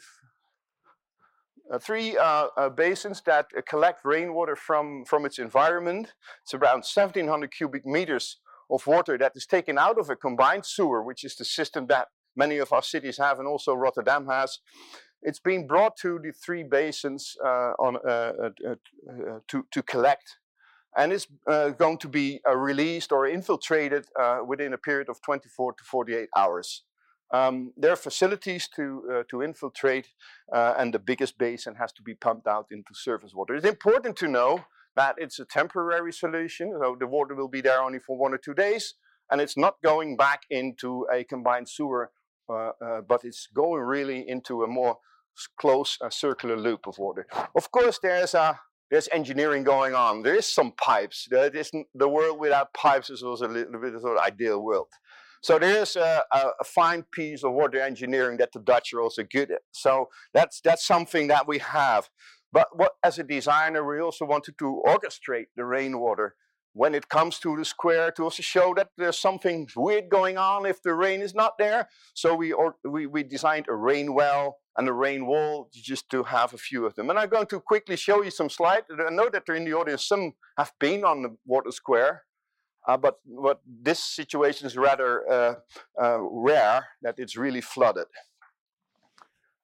Uh, 1.72 1.78
three 1.80 2.18
uh, 2.18 2.48
uh, 2.56 2.70
basins 2.70 3.22
that 3.26 3.48
collect 3.68 4.06
rainwater 4.06 4.56
from, 4.56 5.04
from 5.06 5.26
its 5.26 5.38
environment. 5.38 6.14
It's 6.44 6.54
around 6.54 6.86
1700 6.86 7.52
cubic 7.52 7.86
meters 7.86 8.38
of 8.70 8.88
water 8.88 9.18
that 9.18 9.34
is 9.36 9.46
taken 9.46 9.78
out 9.78 10.00
of 10.00 10.10
a 10.10 10.16
combined 10.16 10.66
sewer, 10.66 11.04
which 11.04 11.24
is 11.24 11.36
the 11.36 11.46
system 11.46 11.88
that 11.88 12.08
many 12.38 12.58
of 12.58 12.72
our 12.72 12.84
cities 12.84 13.18
have 13.18 13.40
and 13.40 13.48
also 13.48 13.74
Rotterdam 13.74 14.28
has. 14.28 14.60
It's 15.24 15.40
being 15.40 15.68
brought 15.68 15.98
to 15.98 16.20
the 16.24 16.32
three 16.32 16.64
basins 16.64 17.36
on, 17.80 17.96
to, 19.48 19.66
to 19.72 19.84
collect 19.84 20.38
and 20.98 21.14
it's 21.14 21.28
uh, 21.48 21.70
going 21.70 22.00
to 22.00 22.10
be 22.10 22.42
uh, 22.48 22.56
released 22.56 23.12
or 23.12 23.28
infiltrated 23.28 24.08
uh, 24.20 24.40
within 24.46 24.74
a 24.74 24.78
period 24.78 25.10
of 25.10 25.22
24 25.22 25.74
to 25.74 25.84
48 25.84 26.28
hours. 26.36 26.84
Um, 27.32 27.74
there 27.78 27.92
are 27.92 27.98
facilities 27.98 28.68
to, 28.76 29.04
uh, 29.12 29.24
to 29.30 29.44
infiltrate, 29.44 30.08
uh, 30.54 30.74
and 30.78 30.94
the 30.94 31.00
biggest 31.00 31.38
basin 31.38 31.76
has 31.76 31.92
to 31.94 32.02
be 32.02 32.16
pumped 32.16 32.48
out 32.48 32.68
into 32.72 32.94
surface 32.94 33.34
water. 33.34 33.54
It's 33.54 33.66
important 33.66 34.16
to 34.18 34.28
know 34.28 34.66
that 34.96 35.16
it's 35.18 35.38
a 35.38 35.46
temporary 35.46 36.14
solution, 36.14 36.74
so 36.82 36.96
the 37.00 37.06
water 37.06 37.36
will 37.36 37.50
be 37.50 37.62
there 37.62 37.82
only 37.82 38.00
for 38.00 38.18
one 38.18 38.34
or 38.34 38.38
two 38.38 38.54
days, 38.54 38.96
and 39.30 39.42
it's 39.42 39.58
not 39.58 39.76
going 39.84 40.16
back 40.16 40.44
into 40.50 41.06
a 41.14 41.24
combined 41.26 41.70
sewer, 41.70 42.06
uh, 42.06 42.08
uh 42.08 42.17
Uh, 42.50 42.72
uh, 42.82 43.02
but 43.02 43.24
it's 43.24 43.48
going 43.54 43.82
really 43.82 44.28
into 44.28 44.64
a 44.64 44.68
more 44.68 44.98
close 45.60 45.98
uh, 46.02 46.10
circular 46.10 46.58
loop 46.58 46.88
of 46.88 46.98
water. 46.98 47.28
Of 47.56 47.72
course, 47.72 48.00
there's 48.02 48.34
a 48.34 48.60
there's 48.90 49.10
engineering 49.12 49.64
going 49.64 49.94
on. 49.94 50.24
There 50.24 50.36
is 50.36 50.46
some 50.46 50.72
pipes. 50.72 51.28
There 51.30 51.54
isn't, 51.54 51.88
the 51.94 52.08
world 52.08 52.40
without 52.40 52.74
pipes 52.74 53.10
is 53.10 53.22
also 53.22 53.48
a 53.48 53.50
little 53.50 53.82
bit 53.82 53.96
of 53.96 54.04
an 54.06 54.18
ideal 54.26 54.62
world. 54.64 54.88
So 55.42 55.60
there 55.60 55.82
is 55.82 55.98
a, 55.98 56.24
a, 56.32 56.40
a, 56.62 56.64
fine 56.64 57.04
piece 57.12 57.44
of 57.44 57.52
water 57.52 57.82
engineering 57.82 58.38
that 58.38 58.54
the 58.54 58.60
Dutch 58.60 58.94
are 58.94 59.02
also 59.02 59.24
good 59.24 59.52
at. 59.52 59.62
So 59.72 60.10
that's 60.34 60.62
that's 60.62 60.86
something 60.86 61.28
that 61.28 61.48
we 61.48 61.60
have. 61.60 62.10
But 62.52 62.68
what, 62.76 62.94
as 63.04 63.20
a 63.20 63.24
designer, 63.24 63.86
we 63.86 64.02
also 64.02 64.26
wanted 64.26 64.58
to 64.60 64.82
orchestrate 64.88 65.48
the 65.56 65.66
rainwater 65.66 66.36
when 66.78 66.94
it 66.94 67.10
comes 67.10 67.40
to 67.40 67.58
the 67.58 67.66
square 67.66 68.12
to 68.12 68.24
also 68.24 68.44
show 68.44 68.72
that 68.76 68.90
there's 68.98 69.18
something 69.18 69.68
weird 69.76 70.10
going 70.10 70.38
on 70.38 70.68
if 70.68 70.82
the 70.84 70.94
rain 70.94 71.22
is 71.22 71.34
not 71.34 71.58
there. 71.58 71.90
So 72.14 72.36
we, 72.36 72.54
or, 72.54 72.76
we, 72.84 73.08
we 73.08 73.24
designed 73.24 73.66
a 73.68 73.76
rain 73.76 74.14
well 74.14 74.58
and 74.78 74.88
a 74.88 74.94
rain 74.94 75.26
wall 75.26 75.70
just 75.74 76.08
to 76.12 76.22
have 76.22 76.54
a 76.54 76.58
few 76.58 76.86
of 76.86 76.94
them. 76.94 77.10
And 77.10 77.18
I'm 77.18 77.30
going 77.30 77.48
to 77.48 77.60
quickly 77.60 77.96
show 77.96 78.22
you 78.22 78.30
some 78.30 78.50
slides. 78.50 78.86
I 78.92 79.10
know 79.10 79.28
that 79.30 79.50
in 79.50 79.66
the 79.66 79.74
audience 79.74 80.06
some 80.06 80.34
have 80.56 80.72
been 80.80 81.04
on 81.04 81.24
the 81.24 81.36
water 81.48 81.72
square. 81.72 82.24
Uh, 82.88 82.96
but, 82.96 83.16
but 83.26 83.60
this 83.66 84.02
situation 84.02 84.68
is 84.68 84.78
rather 84.78 85.30
uh, 85.30 85.56
uh, 86.02 86.20
rare 86.22 86.86
that 87.02 87.16
it's 87.18 87.36
really 87.36 87.60
flooded. 87.60 88.06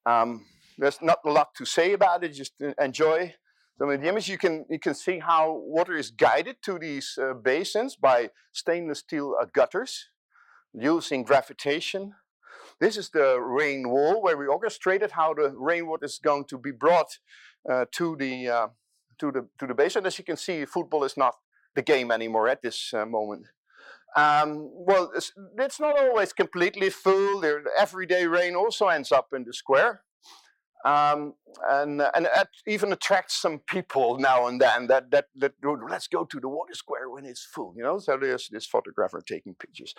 Um, 0.06 0.46
there's 0.80 1.00
not 1.02 1.20
a 1.26 1.30
lot 1.30 1.54
to 1.56 1.66
say 1.66 1.94
about 1.94 2.24
it, 2.24 2.30
just 2.30 2.54
enjoy. 2.82 3.36
So 3.78 3.90
in 3.90 4.02
the 4.02 4.08
image 4.08 4.30
you 4.30 4.38
can, 4.38 4.66
you 4.70 4.80
can 4.80 4.94
see 4.94 5.20
how 5.20 5.62
water 5.66 5.96
is 5.96 6.12
guided 6.12 6.58
to 6.64 6.78
these 6.78 7.18
uh, 7.22 7.34
basins 7.34 7.96
by 7.96 8.30
stainless 8.52 9.00
steel 9.00 9.36
uh, 9.42 9.46
gutters 9.52 10.10
using 10.74 11.24
gravitation. 11.24 12.14
This 12.80 12.98
is 12.98 13.10
the 13.10 13.40
rain 13.40 13.90
wall 13.90 14.22
where 14.22 14.38
we 14.38 14.46
orchestrated 14.46 15.12
how 15.12 15.34
the 15.34 15.54
rainwater 15.56 16.06
is 16.06 16.20
going 16.24 16.46
to 16.46 16.58
be 16.58 16.72
brought 16.72 17.20
uh, 17.70 17.86
to, 17.94 18.16
the, 18.16 18.48
uh, 18.48 18.68
to, 19.20 19.32
the, 19.32 19.48
to 19.60 19.68
the 19.68 19.74
basin. 19.74 20.06
As 20.06 20.18
you 20.18 20.24
can 20.24 20.38
see, 20.38 20.66
football 20.66 21.04
is 21.04 21.18
not 21.18 21.36
the 21.76 21.82
game 21.82 22.12
anymore 22.12 22.48
at 22.48 22.62
this 22.62 22.94
uh, 22.94 23.06
moment. 23.06 23.48
Um, 24.16 24.70
well, 24.72 25.12
it's, 25.16 25.32
it's, 25.58 25.80
not 25.80 25.98
always 25.98 26.34
completely 26.34 26.92
full. 26.92 27.42
The 27.42 27.64
everyday 27.80 28.28
rain 28.28 28.56
also 28.56 28.88
ends 28.88 29.12
up 29.12 29.30
in 29.34 29.44
the 29.44 29.54
square. 29.54 30.02
Um, 30.86 31.34
and 31.70 32.02
and 32.14 32.26
it 32.26 32.48
even 32.68 32.92
attracts 32.92 33.42
some 33.42 33.60
people 33.60 34.18
now 34.18 34.48
and 34.48 34.60
then 34.60 34.88
that, 34.88 35.12
that, 35.12 35.28
that 35.36 35.54
let's 35.90 36.08
go 36.08 36.26
to 36.26 36.40
the 36.40 36.50
water 36.50 36.74
square 36.74 37.10
when 37.10 37.26
it's 37.26 37.46
full, 37.46 37.74
you 37.78 37.84
know. 37.84 38.00
So 38.00 38.18
there's 38.18 38.50
this 38.50 38.66
photographer 38.66 39.22
taking 39.26 39.56
pictures. 39.56 39.94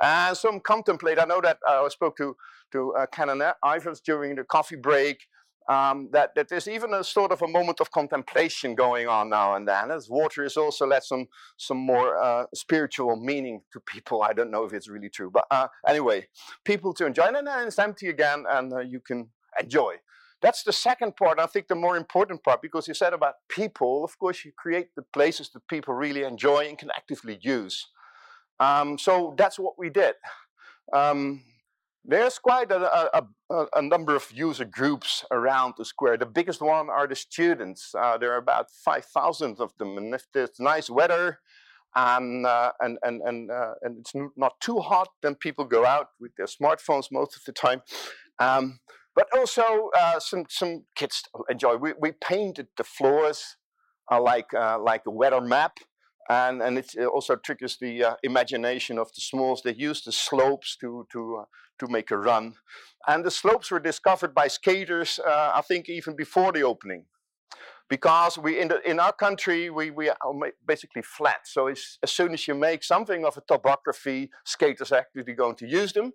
And 0.00 0.36
some 0.36 0.60
contemplate. 0.60 1.18
I 1.18 1.24
know 1.24 1.40
that 1.42 1.58
uh, 1.68 1.84
I 1.84 1.88
spoke 1.88 2.16
to 2.18 2.36
to 2.72 2.94
uh, 2.94 3.06
Canon 3.06 3.42
Ivers 3.64 4.00
during 4.02 4.36
the 4.36 4.44
coffee 4.44 4.76
break. 4.76 5.26
Um, 5.68 6.08
that, 6.12 6.34
that 6.34 6.48
there's 6.48 6.66
even 6.66 6.94
a 6.94 7.04
sort 7.04 7.30
of 7.30 7.42
a 7.42 7.46
moment 7.46 7.80
of 7.80 7.92
contemplation 7.92 8.74
going 8.74 9.06
on 9.06 9.28
now 9.28 9.54
and 9.54 9.68
then. 9.68 9.92
As 9.92 10.08
water 10.08 10.42
is 10.42 10.56
also 10.56 10.86
let 10.86 11.04
some 11.04 11.28
some 11.58 11.76
more 11.76 12.20
uh, 12.20 12.46
spiritual 12.54 13.16
meaning 13.16 13.60
to 13.72 13.80
people. 13.80 14.22
I 14.22 14.32
don't 14.32 14.50
know 14.50 14.64
if 14.64 14.72
it's 14.72 14.88
really 14.88 15.10
true, 15.10 15.30
but 15.30 15.44
uh, 15.50 15.68
anyway, 15.86 16.26
people 16.64 16.94
to 16.94 17.06
enjoy, 17.06 17.24
and 17.24 17.46
then 17.46 17.68
it's 17.68 17.78
empty 17.78 18.08
again, 18.08 18.46
and 18.50 18.72
uh, 18.72 18.78
you 18.80 19.00
can 19.00 19.28
enjoy. 19.60 19.96
That's 20.42 20.62
the 20.62 20.72
second 20.72 21.16
part, 21.16 21.38
I 21.38 21.46
think 21.46 21.68
the 21.68 21.74
more 21.74 21.96
important 21.96 22.42
part, 22.42 22.62
because 22.62 22.88
you 22.88 22.94
said 22.94 23.12
about 23.12 23.34
people, 23.48 24.04
of 24.04 24.18
course, 24.18 24.44
you 24.44 24.52
create 24.56 24.94
the 24.96 25.02
places 25.02 25.50
that 25.50 25.68
people 25.68 25.92
really 25.94 26.22
enjoy 26.22 26.66
and 26.66 26.78
can 26.78 26.90
actively 26.96 27.38
use. 27.42 27.88
Um, 28.58 28.98
so 28.98 29.34
that's 29.36 29.58
what 29.58 29.78
we 29.78 29.90
did. 29.90 30.14
Um, 30.92 31.42
there's 32.04 32.38
quite 32.38 32.72
a, 32.72 33.18
a, 33.18 33.26
a, 33.50 33.66
a, 33.76 33.82
number 33.82 34.16
of 34.16 34.30
user 34.32 34.64
groups 34.64 35.24
around 35.30 35.74
the 35.76 35.84
square. 35.84 36.16
The 36.16 36.26
biggest 36.26 36.60
one 36.62 36.88
are 36.88 37.06
the 37.06 37.14
students. 37.14 37.94
Uh, 37.94 38.16
there 38.16 38.32
are 38.32 38.38
about 38.38 38.70
5,000 38.70 39.60
of 39.60 39.72
them. 39.78 39.98
And 39.98 40.14
if 40.14 40.26
there's 40.32 40.58
nice 40.58 40.88
weather 40.88 41.40
and, 41.94 42.46
uh, 42.46 42.72
and, 42.80 42.98
and, 43.02 43.20
and, 43.22 43.50
uh, 43.50 43.74
and 43.82 43.98
it's 43.98 44.12
not 44.36 44.58
too 44.60 44.78
hot, 44.78 45.08
then 45.22 45.34
people 45.34 45.64
go 45.66 45.84
out 45.84 46.08
with 46.18 46.34
their 46.36 46.46
smartphones 46.46 47.12
most 47.12 47.36
of 47.36 47.44
the 47.44 47.52
time. 47.52 47.82
Um, 48.38 48.80
but 49.14 49.26
also 49.36 49.90
uh, 49.96 50.20
some 50.20 50.44
some 50.48 50.84
kids 50.94 51.22
enjoy. 51.48 51.76
We 51.76 51.94
we 51.98 52.12
painted 52.12 52.68
the 52.76 52.84
floors 52.84 53.56
uh, 54.10 54.20
like 54.20 54.52
uh, 54.54 54.78
like 54.78 55.02
a 55.06 55.10
weather 55.10 55.40
map, 55.40 55.78
and 56.28 56.62
and 56.62 56.78
it 56.78 56.94
also 57.06 57.36
triggers 57.36 57.76
the 57.80 58.04
uh, 58.04 58.14
imagination 58.22 58.98
of 58.98 59.08
the 59.14 59.20
smalls. 59.20 59.62
They 59.62 59.74
use 59.74 60.02
the 60.02 60.12
slopes 60.12 60.76
to 60.80 61.06
to 61.12 61.38
uh, 61.42 61.44
to 61.78 61.86
make 61.88 62.10
a 62.10 62.18
run, 62.18 62.54
and 63.06 63.24
the 63.24 63.30
slopes 63.30 63.70
were 63.70 63.80
discovered 63.80 64.34
by 64.34 64.48
skaters. 64.48 65.18
Uh, 65.18 65.52
I 65.54 65.62
think 65.62 65.88
even 65.88 66.16
before 66.16 66.52
the 66.52 66.62
opening. 66.62 67.06
Because 67.88 68.38
we 68.38 68.60
in, 68.60 68.68
the, 68.68 68.88
in 68.88 69.00
our 69.00 69.12
country 69.12 69.68
we, 69.68 69.90
we 69.90 70.08
are 70.08 70.16
basically 70.64 71.02
flat, 71.02 71.40
so 71.44 71.66
as 71.66 71.98
soon 72.06 72.32
as 72.32 72.46
you 72.46 72.54
make 72.54 72.84
something 72.84 73.24
of 73.24 73.36
a 73.36 73.40
topography, 73.40 74.30
skaters 74.44 74.92
are 74.92 74.98
actually 74.98 75.32
going 75.32 75.56
to 75.56 75.66
use 75.66 75.92
them. 75.92 76.12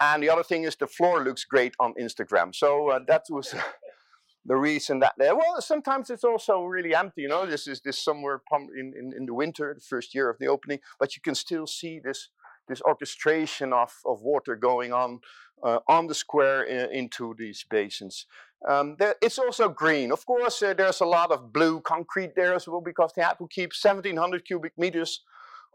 And 0.00 0.22
the 0.22 0.30
other 0.30 0.44
thing 0.44 0.64
is 0.64 0.76
the 0.76 0.86
floor 0.86 1.24
looks 1.24 1.44
great 1.44 1.74
on 1.80 1.94
Instagram. 1.94 2.54
So 2.54 2.90
uh, 2.90 3.00
that 3.08 3.24
was 3.30 3.54
the 4.44 4.56
reason 4.56 5.00
that 5.00 5.14
there. 5.18 5.34
Well, 5.34 5.60
sometimes 5.60 6.10
it's 6.10 6.24
also 6.24 6.62
really 6.64 6.94
empty. 6.94 7.22
You 7.22 7.28
know, 7.28 7.46
this 7.46 7.66
is 7.66 7.80
this 7.80 7.98
somewhere 7.98 8.40
in, 8.76 8.94
in, 8.98 9.12
in 9.16 9.26
the 9.26 9.34
winter, 9.34 9.74
the 9.74 9.80
first 9.80 10.14
year 10.14 10.30
of 10.30 10.38
the 10.38 10.46
opening, 10.46 10.78
but 11.00 11.16
you 11.16 11.22
can 11.22 11.34
still 11.34 11.66
see 11.66 11.98
this 11.98 12.30
this 12.68 12.82
orchestration 12.82 13.72
of, 13.72 13.94
of 14.04 14.20
water 14.20 14.54
going 14.54 14.92
on 14.92 15.20
uh, 15.62 15.78
on 15.88 16.06
the 16.06 16.14
square 16.14 16.62
in, 16.62 16.92
into 16.92 17.34
these 17.38 17.64
basins. 17.68 18.26
Um, 18.68 18.96
there, 18.98 19.14
it's 19.22 19.38
also 19.38 19.68
green. 19.68 20.12
Of 20.12 20.26
course, 20.26 20.62
uh, 20.62 20.74
there's 20.74 21.00
a 21.00 21.06
lot 21.06 21.30
of 21.30 21.52
blue 21.52 21.80
concrete 21.80 22.34
there 22.34 22.54
as 22.54 22.68
well 22.68 22.80
because 22.80 23.12
they 23.14 23.22
had 23.22 23.38
to 23.38 23.48
keep 23.48 23.72
1,700 23.72 24.44
cubic 24.44 24.72
meters 24.76 25.22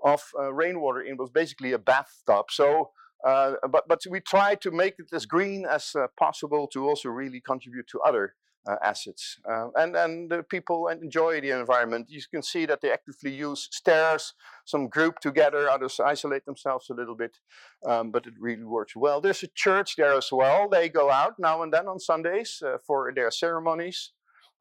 of 0.04 0.24
uh, 0.38 0.54
rainwater 0.54 1.02
in. 1.02 1.14
It 1.14 1.20
was 1.20 1.30
basically 1.30 1.72
a 1.72 1.80
bathtub. 1.80 2.52
So 2.52 2.92
uh, 3.24 3.54
but, 3.70 3.88
but 3.88 4.02
we 4.10 4.20
try 4.20 4.56
to 4.56 4.72
make 4.72 4.96
it 5.00 5.08
as 5.14 5.26
green 5.26 5.66
as 5.66 5.96
uh, 5.96 6.08
possible 6.18 6.68
to 6.68 6.88
also 6.88 7.10
really 7.10 7.40
contribute 7.42 7.88
to 7.88 8.00
other 8.02 8.36
uh, 8.66 8.76
assets. 8.82 9.40
Uh, 9.50 9.68
and 9.76 9.96
and 9.96 10.32
the 10.32 10.42
people 10.42 10.88
enjoy 10.88 11.42
the 11.42 11.50
environment. 11.52 12.08
You 12.10 12.22
can 12.32 12.42
see 12.42 12.66
that 12.66 12.80
they 12.82 12.92
actively 12.92 13.34
use 13.34 13.68
stairs, 13.72 14.34
some 14.66 14.88
group 14.88 15.20
together, 15.20 15.70
others 15.70 16.00
isolate 16.00 16.46
themselves 16.46 16.90
a 16.90 16.94
little 16.94 17.16
bit, 17.16 17.40
um, 17.86 18.12
but 18.12 18.26
it 18.26 18.34
really 18.40 18.64
works 18.64 18.96
well. 18.96 19.20
There's 19.20 19.44
a 19.44 19.50
church 19.54 19.96
there 19.98 20.14
as 20.14 20.30
well. 20.32 20.70
They 20.70 20.88
go 20.88 21.12
out 21.12 21.34
now 21.40 21.62
and 21.64 21.74
then 21.74 21.88
on 21.88 22.00
Sundays 22.00 22.62
uh, 22.66 22.78
for 22.88 23.12
their 23.14 23.32
ceremonies. 23.32 24.12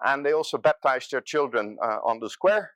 And 0.05 0.27
they 0.27 0.33
also 0.33 0.59
baptize 0.59 1.07
their 1.09 1.21
children 1.21 1.77
on 1.81 2.19
the 2.19 2.29
square 2.29 2.73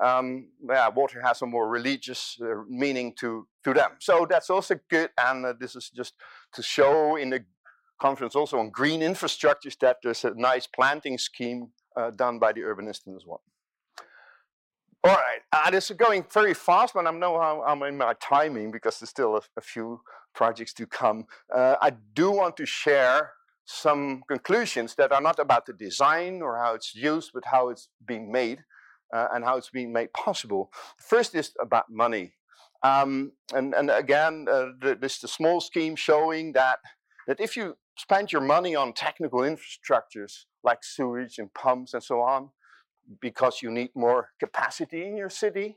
um, 0.00 0.48
yeah, 0.68 0.88
water 0.88 1.20
has 1.20 1.42
a 1.42 1.46
more 1.46 1.68
religious 1.68 2.38
uh, 2.42 2.62
meaning 2.68 3.14
to, 3.20 3.46
to 3.64 3.74
them. 3.74 3.92
So 3.98 4.26
that's 4.28 4.50
also 4.50 4.78
good. 4.88 5.10
And 5.18 5.44
uh, 5.44 5.54
this 5.58 5.76
is 5.76 5.90
just 5.90 6.14
to 6.54 6.62
show 6.62 7.16
in 7.16 7.30
the 7.30 7.44
conference 8.00 8.34
also 8.34 8.58
on 8.58 8.70
green 8.70 9.00
infrastructures 9.00 9.78
that 9.80 9.98
there's 10.02 10.24
a 10.24 10.32
nice 10.34 10.66
planting 10.66 11.18
scheme 11.18 11.68
uh, 11.96 12.10
done 12.10 12.38
by 12.38 12.52
the 12.52 12.60
urbanist 12.60 13.02
as 13.14 13.24
well. 13.26 13.42
All 15.02 15.14
right, 15.14 15.40
uh, 15.52 15.70
this 15.70 15.90
is 15.90 15.96
going 15.96 16.26
very 16.30 16.52
fast, 16.52 16.92
but 16.92 17.06
I 17.06 17.10
know 17.10 17.40
how 17.40 17.62
I'm 17.66 17.82
in 17.84 17.96
my 17.96 18.14
timing 18.20 18.70
because 18.70 19.00
there's 19.00 19.08
still 19.08 19.36
a, 19.36 19.40
a 19.56 19.60
few 19.62 20.02
projects 20.34 20.74
to 20.74 20.86
come. 20.86 21.24
Uh, 21.54 21.76
I 21.80 21.92
do 22.12 22.30
want 22.30 22.58
to 22.58 22.66
share 22.66 23.32
some 23.64 24.22
conclusions 24.28 24.94
that 24.96 25.10
are 25.12 25.20
not 25.22 25.38
about 25.38 25.64
the 25.64 25.72
design 25.72 26.42
or 26.42 26.58
how 26.58 26.74
it's 26.74 26.94
used, 26.94 27.30
but 27.32 27.44
how 27.46 27.70
it's 27.70 27.88
being 28.04 28.30
made 28.30 28.62
uh, 29.14 29.28
and 29.32 29.44
how 29.44 29.56
it's 29.56 29.70
being 29.70 29.92
made 29.92 30.12
possible. 30.12 30.70
First 30.98 31.34
is 31.34 31.52
about 31.60 31.90
money. 31.90 32.34
Um, 32.82 33.32
and, 33.54 33.74
and 33.74 33.90
again, 33.90 34.46
uh, 34.50 34.68
this 34.80 35.16
is 35.16 35.20
the 35.20 35.28
small 35.28 35.60
scheme 35.60 35.96
showing 35.96 36.52
that, 36.52 36.78
that 37.26 37.40
if 37.40 37.56
you 37.56 37.76
spend 37.96 38.32
your 38.32 38.40
money 38.40 38.74
on 38.74 38.92
technical 38.92 39.40
infrastructures 39.40 40.44
like 40.64 40.82
sewage 40.82 41.38
and 41.38 41.52
pumps 41.52 41.94
and 41.94 42.02
so 42.02 42.20
on, 42.20 42.50
because 43.20 43.60
you 43.62 43.70
need 43.70 43.90
more 43.94 44.30
capacity 44.38 45.04
in 45.06 45.16
your 45.16 45.30
city, 45.30 45.76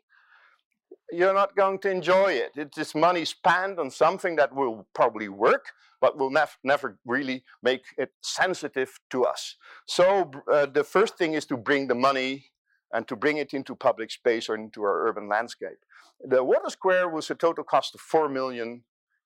you're 1.11 1.33
not 1.33 1.55
going 1.55 1.79
to 1.79 1.89
enjoy 1.89 2.31
it. 2.31 2.51
It's 2.55 2.77
this 2.77 2.95
money 2.95 3.25
spent 3.25 3.79
on 3.79 3.89
something 3.89 4.35
that 4.37 4.53
will 4.55 4.87
probably 4.95 5.29
work, 5.29 5.65
but 5.99 6.17
will 6.17 6.31
nev 6.31 6.57
never 6.63 6.97
really 7.05 7.43
make 7.61 7.83
it 7.97 8.11
sensitive 8.21 8.99
to 9.09 9.25
us. 9.25 9.55
So 9.87 10.31
uh, 10.51 10.67
the 10.67 10.83
first 10.83 11.17
thing 11.17 11.33
is 11.33 11.45
to 11.47 11.57
bring 11.57 11.87
the 11.87 11.95
money 11.95 12.45
and 12.93 13.07
to 13.07 13.15
bring 13.15 13.37
it 13.37 13.53
into 13.53 13.75
public 13.75 14.11
space 14.11 14.47
or 14.47 14.55
into 14.55 14.83
our 14.83 15.07
urban 15.07 15.27
landscape. 15.27 15.79
The 16.21 16.43
water 16.43 16.69
square 16.69 17.09
was 17.09 17.29
a 17.29 17.35
total 17.35 17.63
cost 17.63 17.95
of 17.95 18.01
4 18.01 18.29
million 18.29 18.83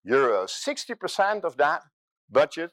euros. 0.10 0.50
60% 0.50 1.44
of 1.44 1.58
that 1.58 1.84
budget 2.32 2.72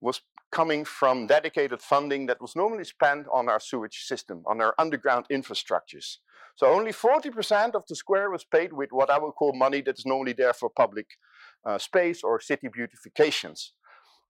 was 0.00 0.20
coming 0.52 0.84
from 0.84 1.26
dedicated 1.26 1.80
funding 1.80 2.26
that 2.26 2.40
was 2.40 2.54
normally 2.54 2.84
spent 2.84 3.26
on 3.32 3.48
our 3.48 3.58
sewage 3.58 4.04
system, 4.04 4.42
on 4.46 4.60
our 4.60 4.74
underground 4.78 5.26
infrastructures. 5.30 6.18
So 6.54 6.66
only 6.68 6.92
40% 6.92 7.74
of 7.74 7.84
the 7.88 7.96
square 7.96 8.30
was 8.30 8.44
paid 8.44 8.72
with 8.72 8.90
what 8.92 9.10
I 9.10 9.18
would 9.18 9.32
call 9.32 9.52
money 9.52 9.80
that 9.82 9.98
is 9.98 10.06
normally 10.06 10.32
there 10.32 10.54
for 10.54 10.70
public 10.70 11.06
uh, 11.64 11.78
space 11.78 12.22
or 12.22 12.40
city 12.40 12.68
beautifications. 12.68 13.72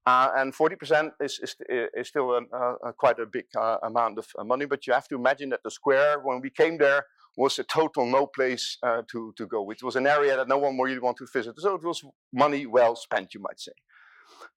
Uh, 0.07 0.31
and 0.37 0.55
40% 0.55 1.11
is, 1.21 1.41
is, 1.43 1.57
is 1.69 2.07
still 2.07 2.31
a, 2.31 2.89
a, 2.89 2.93
quite 2.93 3.19
a 3.19 3.27
big 3.27 3.47
uh, 3.57 3.79
amount 3.83 4.19
of 4.19 4.27
uh, 4.39 4.45
money, 4.45 4.65
but 4.65 4.87
you 4.87 4.93
have 4.93 5.09
to 5.09 5.17
imagine 5.17 5.51
that 5.51 5.65
the 5.65 5.71
square, 5.71 6.21
when 6.21 6.41
we 6.41 6.49
came 6.49 6.79
there, 6.79 7.05
was 7.37 7.59
a 7.59 7.65
total 7.65 8.07
no 8.07 8.27
place 8.27 8.79
uh, 8.85 9.03
to, 9.11 9.35
to 9.37 9.47
go. 9.47 9.69
It 9.71 9.83
was 9.83 9.97
an 9.97 10.07
area 10.07 10.37
that 10.37 10.49
no 10.49 10.59
one 10.59 10.79
really 10.79 11.01
wanted 11.01 11.27
to 11.27 11.39
visit. 11.39 11.55
So 11.59 11.75
it 11.75 11.85
was 11.85 12.03
money 12.33 12.67
well 12.67 12.95
spent, 12.95 13.35
you 13.35 13.41
might 13.41 13.59
say. 13.59 13.73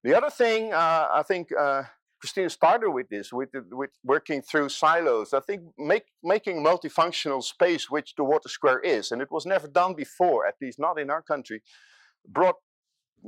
The 0.04 0.16
other 0.16 0.30
thing, 0.30 0.72
uh, 0.72 1.08
I 1.12 1.24
think 1.28 1.50
uh, 1.60 1.84
Christina 2.20 2.50
started 2.50 2.92
with 2.92 3.10
this, 3.10 3.34
with, 3.34 3.50
with 3.72 3.90
working 4.04 4.42
through 4.42 4.70
silos. 4.70 5.34
I 5.34 5.40
think 5.40 5.64
make, 5.78 6.04
making 6.24 6.64
multifunctional 6.64 7.44
space, 7.44 7.90
which 7.90 8.14
the 8.16 8.24
Water 8.24 8.50
Square 8.50 8.82
is, 8.82 9.12
and 9.12 9.22
it 9.22 9.30
was 9.32 9.46
never 9.48 9.68
done 9.68 9.96
before, 9.96 10.46
at 10.46 10.56
least 10.62 10.80
not 10.80 11.00
in 11.00 11.10
our 11.10 11.24
country, 11.24 11.64
brought 12.28 12.56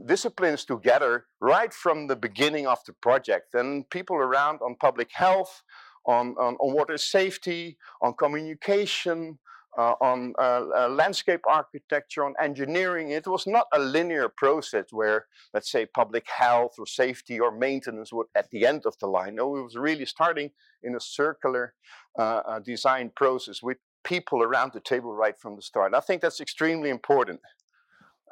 disciplines 0.05 0.65
together 0.65 1.25
right 1.39 1.73
from 1.73 2.07
the 2.07 2.15
beginning 2.15 2.67
of 2.67 2.79
the 2.85 2.93
project. 2.93 3.53
And 3.53 3.89
people 3.89 4.15
around 4.15 4.59
on 4.61 4.75
public 4.75 5.09
health, 5.13 5.63
on, 6.05 6.35
on, 6.39 6.55
on 6.55 6.73
water 6.73 6.97
safety, 6.97 7.77
on 8.01 8.13
communication, 8.13 9.39
uh, 9.77 9.93
on 10.01 10.33
uh, 10.37 10.65
uh, 10.75 10.89
landscape 10.89 11.41
architecture, 11.47 12.25
on 12.25 12.33
engineering. 12.41 13.11
It 13.11 13.27
was 13.27 13.47
not 13.47 13.67
a 13.73 13.79
linear 13.79 14.27
process 14.29 14.85
where, 14.91 15.27
let's 15.53 15.71
say, 15.71 15.85
public 15.85 16.27
health 16.27 16.73
or 16.77 16.85
safety 16.85 17.39
or 17.39 17.51
maintenance 17.51 18.11
would 18.11 18.27
at 18.35 18.49
the 18.49 18.65
end 18.65 18.85
of 18.85 18.97
the 18.99 19.07
line. 19.07 19.35
No, 19.35 19.55
it 19.55 19.63
was 19.63 19.75
really 19.75 20.05
starting 20.05 20.51
in 20.83 20.95
a 20.95 20.99
circular 20.99 21.73
uh, 22.17 22.41
uh, 22.45 22.59
design 22.59 23.11
process 23.15 23.63
with 23.63 23.77
people 24.03 24.41
around 24.43 24.73
the 24.73 24.79
table 24.79 25.13
right 25.13 25.39
from 25.39 25.55
the 25.55 25.61
start. 25.61 25.93
I 25.93 25.99
think 25.99 26.21
that's 26.21 26.41
extremely 26.41 26.89
important. 26.89 27.39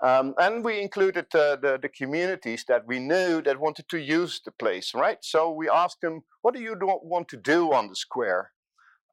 Um, 0.01 0.33
and 0.37 0.63
we 0.63 0.81
included 0.81 1.25
uh, 1.35 1.57
the, 1.57 1.77
the 1.81 1.89
communities 1.89 2.63
that 2.69 2.87
we 2.87 2.99
knew 2.99 3.41
that 3.41 3.59
wanted 3.59 3.89
to 3.89 3.99
use 3.99 4.39
the 4.43 4.51
place, 4.51 4.93
right? 4.93 5.17
So 5.21 5.51
we 5.51 5.69
asked 5.69 6.01
them, 6.01 6.21
what 6.41 6.53
do 6.55 6.61
you 6.61 6.77
want 7.03 7.27
to 7.29 7.37
do 7.37 7.73
on 7.73 7.89
the 7.89 7.95
square? 7.95 8.51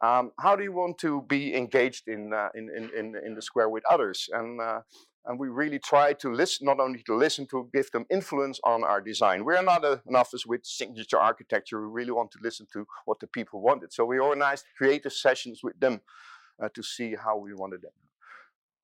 Um, 0.01 0.31
how 0.39 0.55
do 0.55 0.63
you 0.63 0.73
want 0.73 0.99
to 0.99 1.23
be 1.23 1.57
engaged 1.57 2.07
in, 2.07 2.33
uh, 2.33 2.51
in, 2.55 2.71
in, 2.71 3.15
in, 3.25 3.35
the 3.35 3.43
square 3.43 3.69
with 3.69 3.83
others? 3.91 4.29
And, 4.33 4.61
uh, 4.61 4.81
and 5.25 5.41
we 5.41 5.49
really 5.49 5.81
try 5.81 6.13
to 6.13 6.33
listen, 6.33 6.67
not 6.67 6.79
only 6.79 7.03
to 7.05 7.17
listen, 7.17 7.47
to 7.51 7.69
give 7.75 7.91
them 7.91 8.05
influence 8.11 8.61
on 8.63 8.85
our 8.85 9.01
design. 9.01 9.45
We're 9.45 9.63
not 9.63 9.85
a, 9.85 10.03
an 10.07 10.15
office 10.15 10.47
with 10.47 10.65
signature 10.65 11.19
architecture. 11.19 11.81
We 11.81 11.93
really 11.93 12.13
want 12.13 12.31
to 12.33 12.39
listen 12.43 12.67
to 12.75 12.87
what 13.07 13.19
the 13.21 13.27
people 13.27 13.61
wanted. 13.61 13.93
So 13.93 14.05
we 14.05 14.19
organized 14.19 14.67
creative 14.77 15.15
sessions 15.15 15.61
with 15.65 15.81
them 15.81 16.01
uh, 16.63 16.69
to 16.75 16.83
see 16.83 17.17
how 17.17 17.39
we 17.39 17.55
wanted 17.55 17.83
them. 17.83 17.93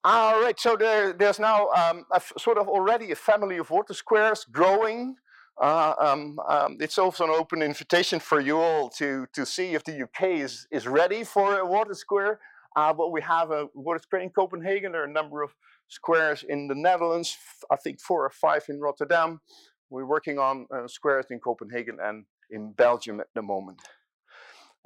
All 0.05 0.41
right, 0.43 0.59
so 0.59 0.75
there, 0.77 1.13
there's 1.13 1.39
now 1.39 1.69
um, 1.69 2.05
sort 2.37 2.59
of 2.59 2.67
already 2.69 3.13
a 3.13 3.15
family 3.15 3.59
of 3.59 3.71
water 3.71 3.95
squares 3.95 4.45
growing. 4.51 5.15
Uh, 5.61 5.95
um, 5.97 6.41
um, 6.49 6.77
it's 6.81 6.99
also 6.99 7.23
an 7.23 7.31
open 7.31 7.63
invitation 7.63 8.19
for 8.19 8.41
you 8.41 8.59
all 8.59 8.89
to, 8.89 9.27
to 9.33 9.47
see 9.47 9.75
if 9.75 9.85
the 9.85 10.03
UK 10.03 10.41
is, 10.41 10.67
is 10.73 10.89
ready 10.89 11.23
for 11.23 11.61
a 11.61 11.65
water 11.65 11.95
square. 11.95 12.41
Uh, 12.75 12.93
but 12.93 13.13
we 13.13 13.21
have 13.21 13.53
a 13.53 13.69
water 13.75 14.01
square 14.03 14.23
in 14.23 14.31
Copenhagen. 14.31 14.91
There 14.91 15.03
are 15.03 15.07
a 15.07 15.13
number 15.13 15.41
of 15.41 15.55
squares 15.87 16.45
in 16.49 16.67
the 16.67 16.75
Netherlands, 16.75 17.37
I 17.71 17.77
think 17.77 18.01
four 18.01 18.25
or 18.25 18.31
five 18.31 18.65
in 18.69 18.81
Rotterdam. 18.81 19.41
We're 19.89 20.07
working 20.07 20.41
on 20.41 20.67
uh, 20.75 20.89
squares 20.89 21.27
in 21.31 21.39
Copenhagen 21.39 21.99
and 22.03 22.25
in 22.51 22.73
Belgium 22.73 23.21
at 23.21 23.29
the 23.37 23.43
moment. 23.43 23.79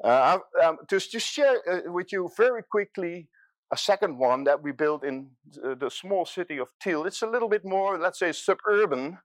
Uh, 0.04 0.40
um, 0.62 0.76
to 0.88 1.00
share 1.00 1.56
uh, 1.66 1.90
with 1.90 2.12
you 2.12 2.28
very 2.36 2.62
quickly 2.62 3.28
a 3.72 3.76
second 3.76 4.18
one 4.18 4.44
that 4.44 4.62
we 4.62 4.72
built 4.72 5.04
in 5.04 5.28
the 5.52 5.90
small 5.90 6.24
city 6.24 6.58
of 6.58 6.68
Tiel. 6.80 7.04
It's 7.04 7.22
a 7.22 7.26
little 7.26 7.48
bit 7.48 7.64
more, 7.64 7.98
let's 7.98 8.18
say, 8.18 8.32
suburban, 8.32 9.18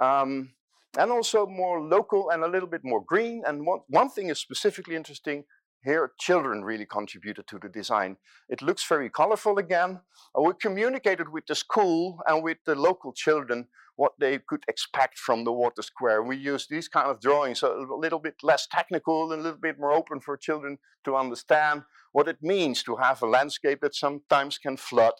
um, 0.00 0.50
and 0.98 1.10
also 1.10 1.46
more 1.46 1.80
local 1.80 2.30
and 2.30 2.42
a 2.42 2.48
little 2.48 2.68
bit 2.68 2.82
more 2.84 3.02
green. 3.04 3.42
And 3.46 3.66
one, 3.66 3.80
one 3.88 4.10
thing 4.10 4.30
is 4.30 4.38
specifically 4.38 4.96
interesting. 4.96 5.44
Here, 5.84 6.12
children 6.18 6.64
really 6.64 6.86
contributed 6.86 7.46
to 7.48 7.58
the 7.58 7.68
design. 7.68 8.16
It 8.48 8.62
looks 8.62 8.86
very 8.88 9.10
colorful 9.10 9.58
again. 9.58 10.00
Uh, 10.36 10.42
we 10.42 10.52
communicated 10.60 11.28
with 11.28 11.46
the 11.46 11.54
school 11.54 12.18
and 12.26 12.42
with 12.42 12.58
the 12.64 12.74
local 12.74 13.12
children 13.12 13.68
what 13.96 14.12
they 14.18 14.38
could 14.38 14.64
expect 14.68 15.18
from 15.18 15.44
the 15.44 15.52
water 15.52 15.82
square. 15.82 16.22
We 16.22 16.36
used 16.36 16.68
these 16.68 16.88
kind 16.88 17.08
of 17.08 17.20
drawings, 17.20 17.60
so 17.60 17.86
a 17.92 17.96
little 17.96 18.18
bit 18.18 18.36
less 18.42 18.66
technical 18.66 19.32
and 19.32 19.40
a 19.40 19.44
little 19.44 19.60
bit 19.60 19.78
more 19.78 19.92
open 19.92 20.20
for 20.20 20.36
children 20.36 20.78
to 21.04 21.16
understand 21.16 21.82
what 22.12 22.28
it 22.28 22.38
means 22.42 22.82
to 22.84 22.96
have 22.96 23.22
a 23.22 23.26
landscape 23.26 23.80
that 23.82 23.94
sometimes 23.94 24.58
can 24.58 24.76
flood 24.76 25.14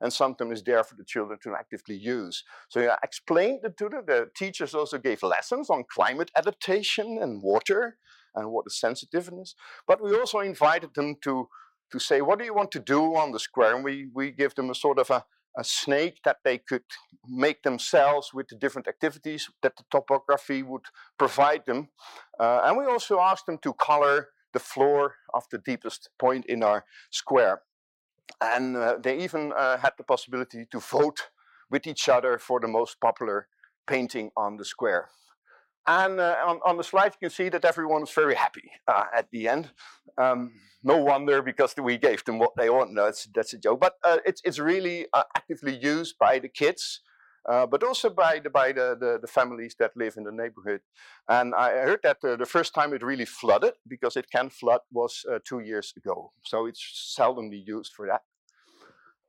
and 0.00 0.12
sometimes 0.12 0.58
is 0.58 0.64
there 0.64 0.84
for 0.84 0.94
the 0.94 1.04
children 1.04 1.38
to 1.42 1.54
actively 1.54 1.96
use. 1.96 2.44
So 2.68 2.88
I 2.88 2.96
explained 3.02 3.60
it 3.64 3.76
to 3.78 3.88
them. 3.88 4.04
The 4.06 4.28
teachers 4.36 4.74
also 4.74 4.98
gave 4.98 5.22
lessons 5.22 5.70
on 5.70 5.84
climate 5.90 6.30
adaptation 6.36 7.18
and 7.20 7.42
water 7.42 7.96
and 8.34 8.50
water 8.50 8.70
sensitiveness. 8.70 9.54
But 9.86 10.02
we 10.02 10.14
also 10.14 10.40
invited 10.40 10.94
them 10.94 11.16
to, 11.22 11.48
to 11.92 11.98
say, 11.98 12.20
what 12.20 12.38
do 12.38 12.44
you 12.44 12.54
want 12.54 12.70
to 12.72 12.78
do 12.78 13.16
on 13.16 13.32
the 13.32 13.40
square? 13.40 13.74
And 13.74 13.84
we, 13.84 14.08
we 14.12 14.30
give 14.30 14.54
them 14.54 14.70
a 14.70 14.74
sort 14.74 14.98
of 14.98 15.10
a, 15.10 15.24
a 15.56 15.64
snake 15.64 16.18
that 16.24 16.38
they 16.44 16.58
could 16.58 16.84
make 17.28 17.62
themselves 17.62 18.32
with 18.32 18.48
the 18.48 18.56
different 18.56 18.88
activities 18.88 19.48
that 19.62 19.76
the 19.76 19.84
topography 19.90 20.62
would 20.62 20.84
provide 21.18 21.64
them. 21.66 21.88
Uh, 22.38 22.60
and 22.64 22.76
we 22.76 22.84
also 22.84 23.18
asked 23.18 23.46
them 23.46 23.58
to 23.62 23.72
color 23.74 24.28
the 24.52 24.58
floor 24.58 25.14
of 25.34 25.44
the 25.50 25.58
deepest 25.58 26.10
point 26.18 26.46
in 26.46 26.62
our 26.62 26.84
square. 27.10 27.62
And 28.40 28.76
uh, 28.76 28.96
they 29.02 29.18
even 29.18 29.52
uh, 29.56 29.78
had 29.78 29.92
the 29.98 30.04
possibility 30.04 30.66
to 30.70 30.80
vote 30.80 31.30
with 31.70 31.86
each 31.86 32.08
other 32.08 32.38
for 32.38 32.60
the 32.60 32.68
most 32.68 33.00
popular 33.00 33.48
painting 33.86 34.30
on 34.36 34.56
the 34.56 34.64
square. 34.64 35.08
And 35.86 36.18
uh, 36.18 36.36
on, 36.44 36.60
on, 36.66 36.76
the 36.76 36.84
slide, 36.84 37.12
you 37.14 37.28
can 37.28 37.30
see 37.30 37.48
that 37.48 37.64
everyone 37.64 38.02
is 38.02 38.10
very 38.10 38.34
happy 38.34 38.70
uh, 38.88 39.04
at 39.14 39.30
the 39.30 39.48
end. 39.48 39.70
Um, 40.18 40.52
no 40.82 40.96
wonder, 40.96 41.42
because 41.42 41.74
we 41.76 41.96
gave 41.96 42.24
them 42.24 42.38
what 42.38 42.56
they 42.56 42.70
want. 42.70 42.92
No, 42.92 43.04
that's, 43.04 43.28
that's 43.34 43.52
a 43.52 43.58
joke. 43.58 43.80
But 43.80 43.94
uh, 44.04 44.18
it's, 44.24 44.40
it's 44.44 44.58
really 44.58 45.06
uh, 45.12 45.22
actively 45.36 45.76
used 45.76 46.16
by 46.18 46.38
the 46.38 46.48
kids 46.48 47.00
uh, 47.48 47.64
but 47.64 47.84
also 47.84 48.10
by 48.10 48.40
the 48.42 48.50
by 48.50 48.72
the, 48.72 48.96
the, 48.98 49.18
the, 49.20 49.26
families 49.28 49.76
that 49.78 49.92
live 49.96 50.16
in 50.16 50.24
the 50.24 50.32
neighborhood. 50.32 50.80
And 51.28 51.54
I 51.54 51.70
heard 51.70 52.00
that 52.02 52.16
uh, 52.24 52.34
the 52.34 52.44
first 52.44 52.74
time 52.74 52.92
it 52.92 53.04
really 53.04 53.24
flooded, 53.24 53.74
because 53.86 54.16
it 54.16 54.26
can 54.30 54.50
flood, 54.50 54.80
was 54.90 55.24
two 55.44 55.60
years 55.60 55.92
ago. 55.96 56.32
So 56.42 56.66
it's 56.66 57.14
seldomly 57.16 57.62
used 57.64 57.92
for 57.94 58.08
that. 58.08 58.22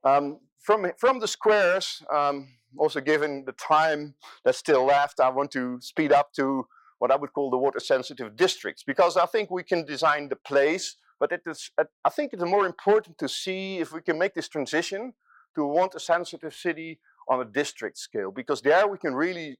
Um, 0.02 0.40
from 0.60 0.90
from 0.98 1.20
the 1.20 1.28
squares, 1.28 2.02
um, 2.12 2.48
also 2.76 3.00
given 3.00 3.44
the 3.46 3.52
time 3.52 4.14
that's 4.44 4.58
still 4.58 4.84
left, 4.84 5.20
I 5.20 5.30
want 5.30 5.50
to 5.52 5.78
speed 5.80 6.12
up 6.12 6.32
to 6.34 6.66
what 6.98 7.10
I 7.10 7.16
would 7.16 7.32
call 7.32 7.50
the 7.50 7.58
water 7.58 7.80
sensitive 7.80 8.36
districts, 8.36 8.82
because 8.84 9.16
I 9.16 9.26
think 9.26 9.50
we 9.50 9.62
can 9.62 9.84
design 9.84 10.28
the 10.28 10.36
place, 10.36 10.96
but 11.20 11.32
it 11.32 11.42
is, 11.46 11.70
I 12.04 12.10
think 12.10 12.32
it's 12.32 12.44
more 12.44 12.66
important 12.66 13.18
to 13.18 13.28
see 13.28 13.78
if 13.78 13.92
we 13.92 14.02
can 14.02 14.18
make 14.18 14.34
this 14.34 14.48
transition 14.48 15.14
to 15.54 15.62
a 15.62 15.68
water 15.68 15.98
sensitive 15.98 16.54
city 16.54 17.00
on 17.28 17.40
a 17.40 17.44
district 17.44 17.98
scale 17.98 18.30
because 18.30 18.62
there 18.62 18.86
we 18.88 18.98
can 18.98 19.14
really 19.14 19.58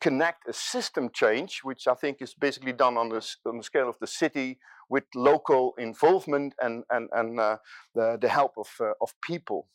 connect 0.00 0.48
a 0.48 0.52
system 0.52 1.10
change, 1.12 1.60
which 1.62 1.86
I 1.86 1.94
think 1.94 2.18
is 2.20 2.34
basically 2.34 2.72
done 2.72 2.96
on 2.96 3.10
the, 3.10 3.26
on 3.46 3.58
the 3.58 3.62
scale 3.62 3.88
of 3.88 3.98
the 4.00 4.06
city 4.06 4.58
with 4.88 5.04
local 5.14 5.74
involvement 5.78 6.54
and, 6.60 6.84
and, 6.90 7.08
and 7.12 7.38
uh, 7.38 7.58
the, 7.94 8.18
the 8.20 8.28
help 8.28 8.52
of, 8.56 8.68
uh, 8.80 8.92
of 9.00 9.14
people. 9.22 9.68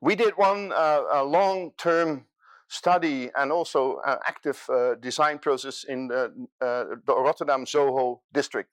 We 0.00 0.16
did 0.16 0.34
one 0.36 0.72
uh, 0.72 1.22
long-term 1.24 2.24
study 2.68 3.30
and 3.36 3.52
also 3.52 3.96
uh, 4.06 4.16
active 4.24 4.64
uh, 4.68 4.94
design 4.94 5.38
process 5.38 5.84
in 5.84 6.08
the, 6.08 6.32
uh, 6.60 6.84
the 7.06 7.14
Rotterdam 7.14 7.64
Zoho 7.64 8.20
district, 8.32 8.70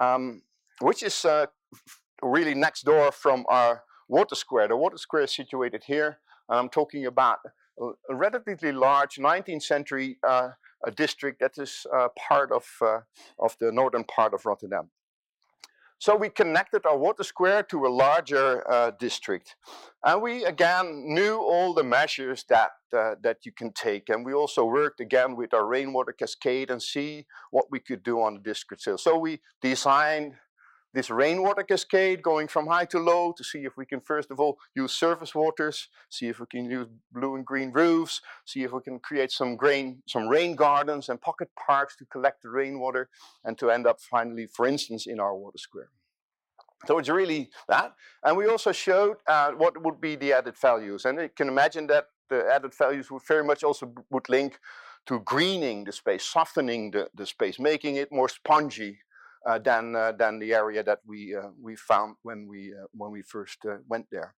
um, 0.00 0.42
which 0.80 1.02
is 1.02 1.26
really 2.22 2.54
next 2.54 2.82
door 2.82 3.10
from 3.12 3.44
our 3.48 3.82
water 4.08 4.34
square. 4.34 4.68
The 4.68 4.76
water 4.76 4.98
square 4.98 5.24
is 5.24 5.34
situated 5.34 5.82
here 5.86 6.18
and 6.48 6.58
I'm 6.58 6.68
talking 6.68 7.06
about 7.06 7.38
a 7.80 8.14
relatively 8.14 8.72
large 8.72 9.16
19th 9.16 9.62
century 9.62 10.18
uh, 10.26 10.50
district 10.96 11.40
that 11.40 11.58
is 11.58 11.86
uh, 11.94 12.08
part 12.28 12.52
of, 12.52 12.64
uh, 12.80 13.00
of 13.38 13.56
the 13.58 13.72
northern 13.72 14.04
part 14.04 14.34
of 14.34 14.44
Rotterdam. 14.44 14.90
So 16.04 16.14
we 16.14 16.28
connected 16.28 16.84
our 16.84 16.98
water 16.98 17.24
square 17.24 17.62
to 17.62 17.86
a 17.86 17.88
larger 17.88 18.70
uh, 18.70 18.90
district. 18.90 19.56
And 20.04 20.20
we 20.20 20.44
again 20.44 21.02
knew 21.06 21.36
all 21.38 21.72
the 21.72 21.82
measures 21.82 22.44
that, 22.50 22.72
uh, 22.94 23.14
that 23.22 23.46
you 23.46 23.52
can 23.52 23.72
take. 23.72 24.10
And 24.10 24.22
we 24.22 24.34
also 24.34 24.66
worked 24.66 25.00
again 25.00 25.34
with 25.34 25.54
our 25.54 25.66
rainwater 25.66 26.12
cascade 26.12 26.68
and 26.68 26.82
see 26.82 27.24
what 27.52 27.70
we 27.70 27.80
could 27.80 28.02
do 28.02 28.20
on 28.20 28.34
the 28.34 28.40
district 28.40 28.82
scale. 28.82 28.98
So 28.98 29.16
we 29.16 29.40
designed 29.62 30.34
this 30.94 31.10
rainwater 31.10 31.64
cascade 31.64 32.22
going 32.22 32.46
from 32.46 32.68
high 32.68 32.84
to 32.86 33.00
low 33.00 33.32
to 33.32 33.44
see 33.44 33.64
if 33.64 33.76
we 33.76 33.84
can 33.84 34.00
first 34.00 34.30
of 34.30 34.38
all 34.38 34.58
use 34.74 34.92
surface 34.92 35.34
waters, 35.34 35.88
see 36.08 36.28
if 36.28 36.38
we 36.38 36.46
can 36.46 36.70
use 36.70 36.86
blue 37.12 37.34
and 37.34 37.44
green 37.44 37.72
roofs, 37.72 38.22
see 38.44 38.62
if 38.62 38.72
we 38.72 38.80
can 38.80 39.00
create 39.00 39.32
some 39.32 39.56
grain, 39.56 40.02
some 40.06 40.28
rain 40.28 40.54
gardens 40.54 41.08
and 41.08 41.20
pocket 41.20 41.50
parks 41.66 41.96
to 41.96 42.04
collect 42.06 42.42
the 42.42 42.48
rainwater 42.48 43.08
and 43.44 43.58
to 43.58 43.70
end 43.70 43.86
up 43.86 44.00
finally, 44.00 44.46
for 44.46 44.66
instance, 44.66 45.06
in 45.06 45.18
our 45.18 45.34
water 45.34 45.58
square. 45.58 45.90
So 46.86 46.98
it's 46.98 47.08
really 47.08 47.50
that. 47.68 47.94
And 48.22 48.36
we 48.36 48.46
also 48.46 48.70
showed 48.70 49.16
uh, 49.26 49.50
what 49.52 49.82
would 49.82 50.00
be 50.00 50.14
the 50.14 50.32
added 50.34 50.56
values. 50.56 51.06
And 51.06 51.18
you 51.18 51.30
can 51.34 51.48
imagine 51.48 51.88
that 51.88 52.06
the 52.30 52.46
added 52.48 52.72
values 52.72 53.10
would 53.10 53.22
very 53.26 53.42
much 53.42 53.64
also 53.64 53.92
would 54.10 54.28
link 54.28 54.60
to 55.06 55.18
greening 55.20 55.84
the 55.84 55.92
space, 55.92 56.24
softening 56.24 56.92
the, 56.92 57.08
the 57.14 57.26
space, 57.26 57.58
making 57.58 57.96
it 57.96 58.12
more 58.12 58.28
spongy 58.28 58.98
than 59.58 59.94
uh, 59.94 60.12
than 60.12 60.38
the 60.38 60.54
area 60.54 60.82
that 60.82 61.00
we 61.06 61.34
uh, 61.34 61.48
we 61.60 61.76
found 61.76 62.16
when 62.22 62.48
we 62.48 62.72
uh, 62.72 62.86
when 62.92 63.10
we 63.10 63.22
first 63.22 63.58
uh, 63.66 63.76
went 63.88 64.06
there. 64.10 64.34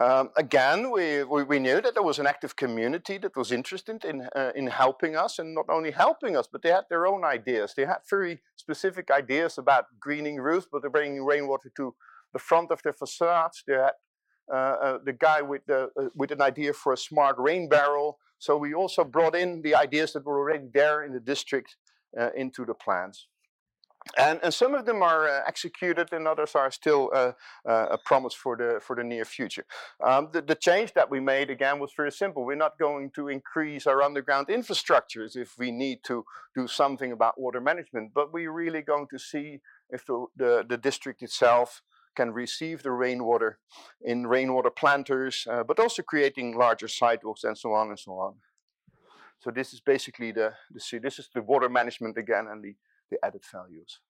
Um, 0.00 0.30
again, 0.38 0.90
we, 0.90 1.22
we, 1.22 1.42
we 1.42 1.58
knew 1.58 1.82
that 1.82 1.92
there 1.92 2.02
was 2.02 2.18
an 2.18 2.26
active 2.26 2.56
community 2.56 3.18
that 3.18 3.36
was 3.36 3.52
interested 3.52 4.04
in 4.04 4.28
uh, 4.34 4.52
in 4.56 4.66
helping 4.66 5.16
us, 5.16 5.38
and 5.38 5.54
not 5.54 5.66
only 5.68 5.92
helping 5.92 6.36
us, 6.36 6.48
but 6.50 6.62
they 6.62 6.70
had 6.70 6.84
their 6.88 7.06
own 7.06 7.24
ideas. 7.24 7.74
They 7.74 7.84
had 7.84 7.98
very 8.08 8.42
specific 8.56 9.10
ideas 9.10 9.58
about 9.58 9.84
greening 10.00 10.38
roofs, 10.38 10.66
but 10.70 10.80
they're 10.80 10.90
bringing 10.90 11.24
rainwater 11.24 11.70
to 11.76 11.94
the 12.32 12.38
front 12.38 12.70
of 12.70 12.82
their 12.82 12.94
facades. 12.94 13.62
They 13.66 13.74
had 13.74 13.92
the 14.48 15.16
guy 15.16 15.42
with 15.42 15.66
the 15.66 15.90
with 16.16 16.32
an 16.32 16.42
idea 16.42 16.72
for 16.72 16.92
a 16.92 16.96
smart 16.96 17.36
rain 17.38 17.68
barrel. 17.68 18.18
So 18.38 18.56
we 18.56 18.74
also 18.74 19.04
brought 19.04 19.36
in 19.36 19.62
the 19.62 19.76
ideas 19.76 20.14
that 20.14 20.24
were 20.24 20.38
already 20.38 20.68
there 20.74 21.04
in 21.04 21.12
the 21.12 21.20
district 21.20 21.76
into 22.34 22.64
the 22.64 22.74
plans. 22.74 23.28
And, 24.18 24.40
and 24.42 24.52
some 24.52 24.74
of 24.74 24.84
them 24.84 25.02
are 25.02 25.28
uh, 25.28 25.40
executed 25.46 26.12
and 26.12 26.26
others 26.26 26.54
are 26.54 26.70
still 26.70 27.10
uh, 27.14 27.32
uh, 27.68 27.86
a 27.92 27.98
promise 27.98 28.34
for 28.34 28.56
the, 28.56 28.80
for 28.80 28.96
the 28.96 29.04
near 29.04 29.24
future. 29.24 29.64
Um, 30.04 30.28
the, 30.32 30.42
the 30.42 30.54
change 30.54 30.92
that 30.94 31.10
we 31.10 31.20
made 31.20 31.50
again 31.50 31.78
was 31.78 31.92
very 31.96 32.12
simple. 32.12 32.44
We're 32.44 32.56
not 32.56 32.78
going 32.78 33.10
to 33.12 33.28
increase 33.28 33.86
our 33.86 34.02
underground 34.02 34.48
infrastructures 34.48 35.36
if 35.36 35.54
we 35.58 35.70
need 35.70 36.00
to 36.04 36.24
do 36.54 36.66
something 36.66 37.12
about 37.12 37.40
water 37.40 37.60
management, 37.60 38.12
but 38.14 38.32
we're 38.32 38.52
really 38.52 38.82
going 38.82 39.06
to 39.10 39.18
see 39.18 39.60
if 39.90 40.04
the, 40.06 40.26
the, 40.36 40.64
the 40.68 40.76
district 40.76 41.22
itself 41.22 41.82
can 42.14 42.32
receive 42.32 42.82
the 42.82 42.90
rainwater 42.90 43.58
in 44.02 44.26
rainwater 44.26 44.70
planters, 44.70 45.46
uh, 45.50 45.62
but 45.62 45.78
also 45.78 46.02
creating 46.02 46.56
larger 46.56 46.88
sidewalks 46.88 47.44
and 47.44 47.56
so 47.56 47.72
on 47.72 47.88
and 47.88 47.98
so 47.98 48.12
on. 48.12 48.34
So 49.38 49.50
this 49.50 49.72
is 49.72 49.80
basically 49.80 50.30
the, 50.30 50.52
the 50.70 50.98
this 51.00 51.18
is 51.18 51.28
the 51.34 51.42
water 51.42 51.68
management 51.68 52.16
again 52.16 52.46
and 52.50 52.62
the 52.62 52.74
the 53.12 53.24
added 53.24 53.42
values. 53.52 54.00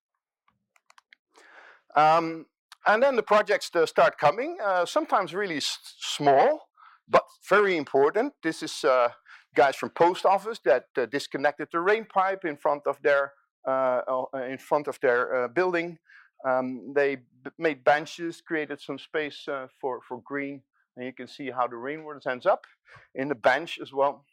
Um, 1.95 2.47
and 2.87 3.03
then 3.03 3.17
the 3.17 3.23
projects 3.23 3.71
uh, 3.75 3.87
start 3.87 4.19
coming, 4.19 4.59
uh, 4.65 4.87
sometimes 4.87 5.35
really 5.35 5.61
small, 5.61 6.69
but 7.09 7.25
very 7.49 7.77
important. 7.77 8.33
This 8.43 8.63
is 8.63 8.85
uh, 8.85 9.09
guys 9.55 9.77
from 9.77 9.91
post 9.91 10.25
office 10.25 10.59
that 10.65 10.87
uh, 10.97 11.07
disconnected 11.07 11.69
the 11.71 11.81
rain 11.81 12.07
pipe 12.07 12.45
in 12.45 12.57
front 12.57 12.87
of 12.87 12.97
their 13.03 13.33
uh, 13.69 14.01
uh, 14.09 14.39
in 14.49 14.59
front 14.59 14.89
of 14.89 14.99
their 15.01 15.49
building. 15.49 15.99
Um, 16.45 16.93
they 16.97 17.19
made 17.59 17.85
benches, 17.85 18.41
created 18.41 18.81
some 18.81 18.99
space 18.99 19.47
for 19.81 20.01
for 20.09 20.21
green, 20.25 20.63
and 20.97 21.07
you 21.07 21.13
can 21.13 21.29
see 21.29 21.51
how 21.51 21.69
the 21.69 21.77
rainwater 21.77 22.21
ends 22.29 22.47
up 22.47 22.67
in 23.15 23.29
the 23.29 23.37
bench 23.37 23.79
as 23.81 23.93
well. 23.93 24.25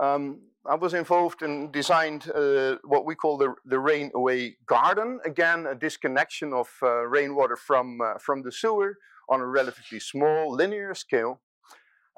Um, 0.00 0.40
I 0.68 0.74
was 0.74 0.92
involved 0.92 1.40
and 1.40 1.72
designed 1.72 2.30
uh, 2.30 2.76
what 2.84 3.06
we 3.06 3.14
call 3.14 3.38
the, 3.38 3.54
the 3.64 3.78
rain 3.78 4.10
away 4.14 4.56
garden. 4.66 5.18
Again, 5.24 5.66
a 5.66 5.74
disconnection 5.74 6.52
of 6.52 6.68
uh, 6.82 7.06
rainwater 7.06 7.56
from, 7.56 8.02
uh, 8.02 8.18
from 8.18 8.42
the 8.42 8.52
sewer 8.52 8.98
on 9.30 9.40
a 9.40 9.46
relatively 9.46 9.98
small 9.98 10.52
linear 10.52 10.94
scale. 10.94 11.40